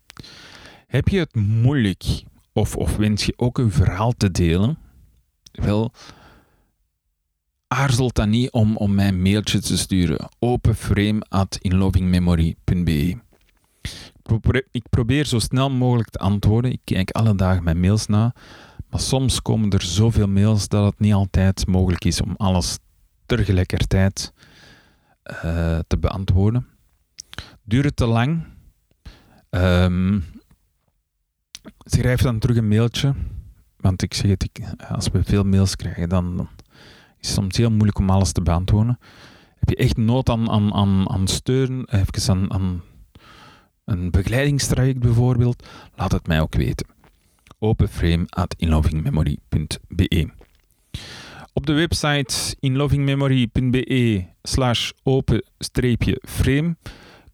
Heb 0.88 1.08
je 1.08 1.20
het 1.20 1.36
moeilijk 1.36 2.24
of, 2.54 2.76
of 2.76 2.96
wens 2.96 3.26
je 3.26 3.34
ook 3.36 3.58
een 3.58 3.72
verhaal 3.72 4.12
te 4.12 4.32
delen? 4.32 4.78
Wel, 5.52 5.92
aarzelt 7.68 8.16
dan 8.16 8.30
niet 8.30 8.52
om, 8.52 8.78
om 8.78 8.96
mij 8.96 9.08
een 9.08 9.22
mailtje 9.22 9.60
te 9.60 9.78
sturen. 9.78 10.30
openframe.inlovingmemory.be 10.40 13.18
Ik 14.72 14.84
probeer 14.90 15.26
zo 15.26 15.40
snel 15.40 15.70
mogelijk 15.70 16.10
te 16.10 16.20
antwoorden. 16.20 16.72
Ik 16.72 16.82
kijk 16.84 17.12
alle 17.12 17.36
dagen 17.36 17.64
mijn 17.64 17.80
mails 17.80 18.08
na. 18.08 18.34
Maar 18.90 19.00
soms 19.00 19.42
komen 19.42 19.70
er 19.70 19.82
zoveel 19.82 20.28
mails 20.28 20.68
dat 20.68 20.86
het 20.86 21.00
niet 21.00 21.14
altijd 21.14 21.68
mogelijk 21.68 22.06
is 22.06 22.22
om 22.22 22.34
alles 22.38 22.78
tegelijkertijd 23.26 24.34
uh, 25.32 25.80
te 25.88 25.98
beantwoorden. 26.00 26.68
Duurt 27.64 27.86
het 27.86 27.96
te 27.96 28.06
lang? 28.06 28.46
Um, 29.50 30.24
schrijf 31.78 32.22
dan 32.22 32.40
terug 32.40 32.58
een 32.58 32.68
mailtje. 32.68 33.14
Want 33.78 34.02
ik 34.02 34.14
zeg 34.14 34.30
het, 34.30 34.50
als 34.90 35.08
we 35.08 35.24
veel 35.24 35.44
mails 35.44 35.76
krijgen, 35.76 36.10
dan, 36.10 36.38
dan, 36.38 36.50
is 37.20 37.28
het 37.28 37.38
soms 37.38 37.58
heel 37.58 37.72
moeilijk 37.72 38.00
om 38.00 38.10
alles 38.10 38.32
te 38.32 38.42
beantwoorden. 38.42 39.00
Heb 39.60 39.70
je 39.70 39.76
echt 39.76 39.98
nood 39.98 40.30
aan, 40.30 40.50
aan, 40.50 40.74
aan, 40.74 41.10
aan 41.10 41.28
steun, 41.28 41.86
even 41.90 42.30
aan, 42.30 42.54
aan 42.54 42.82
een 43.86 44.12
begeleidingstraject 44.12 45.00
bijvoorbeeld, 45.00 45.68
laat 45.96 46.12
het 46.12 46.28
mij 46.28 46.42
ook 46.42 46.56
weten 46.56 46.86
openframe.inlovingmemory.be. 47.60 50.30
Op 51.54 51.66
de 51.66 51.74
website 51.74 52.56
inlovingmemory.be 52.60 54.26
slash 54.44 54.92
open-frame 55.04 56.76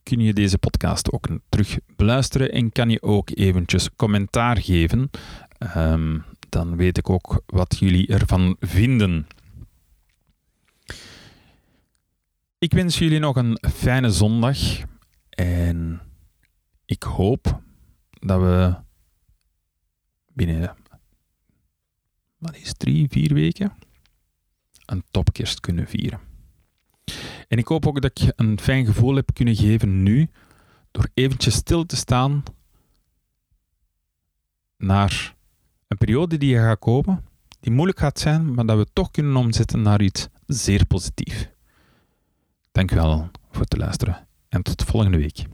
kun 0.04 0.20
je 0.20 0.34
deze 0.34 0.58
podcast 0.58 1.12
ook 1.12 1.28
terug 1.50 1.78
beluisteren 1.96 2.52
en 2.52 2.72
kan 2.72 2.90
je 2.90 3.02
ook 3.02 3.30
eventjes 3.34 3.90
commentaar 3.96 4.58
geven. 4.58 5.10
Um, 5.78 6.24
dan 6.50 6.76
weet 6.76 6.98
ik 6.98 7.10
ook 7.10 7.42
wat 7.46 7.78
jullie 7.80 8.08
ervan 8.08 8.56
vinden. 8.60 9.28
Ik 12.58 12.74
wens 12.74 12.98
jullie 12.98 13.20
nog 13.20 13.36
een 13.36 13.58
fijne 13.74 14.12
zondag 14.12 14.58
en 15.30 16.02
ik 16.86 17.04
hoop 17.04 17.62
dat 18.20 18.40
we 18.40 18.76
binnen 20.34 20.76
wat 22.38 22.56
is 22.56 22.74
drie, 22.78 23.08
vier 23.10 23.34
weken 23.34 23.74
een 24.86 25.04
topkerst 25.12 25.60
kunnen 25.60 25.88
vieren. 25.88 26.20
En 27.48 27.58
ik 27.58 27.68
hoop 27.68 27.88
ook 27.88 28.02
dat 28.02 28.20
ik 28.20 28.34
een 28.36 28.60
fijn 28.60 28.86
gevoel 28.86 29.16
heb 29.16 29.34
kunnen 29.34 29.56
geven 29.56 30.04
nu, 30.04 30.30
door 30.92 31.08
eventjes 31.14 31.54
stil 31.54 31.86
te 31.86 31.96
staan 31.96 32.44
naar 34.78 35.36
een 35.88 35.98
periode 35.98 36.38
die 36.38 36.58
gaat 36.58 36.80
komen, 36.80 37.26
die 37.60 37.72
moeilijk 37.72 38.00
gaat 38.00 38.20
zijn, 38.20 38.54
maar 38.54 38.66
dat 38.66 38.78
we 38.78 38.88
toch 38.94 39.12
kunnen 39.12 39.36
omzetten 39.36 39.82
naar 39.82 40.02
iets 40.02 40.28
zeer 40.46 40.86
positiefs. 40.86 41.48
Dank 42.72 42.92
wel 42.92 43.30
voor 43.52 43.62
het 43.62 43.78
luisteren 43.78 44.28
en 44.50 44.62
tot 44.62 44.84
volgende 44.84 45.18
week. 45.18 45.46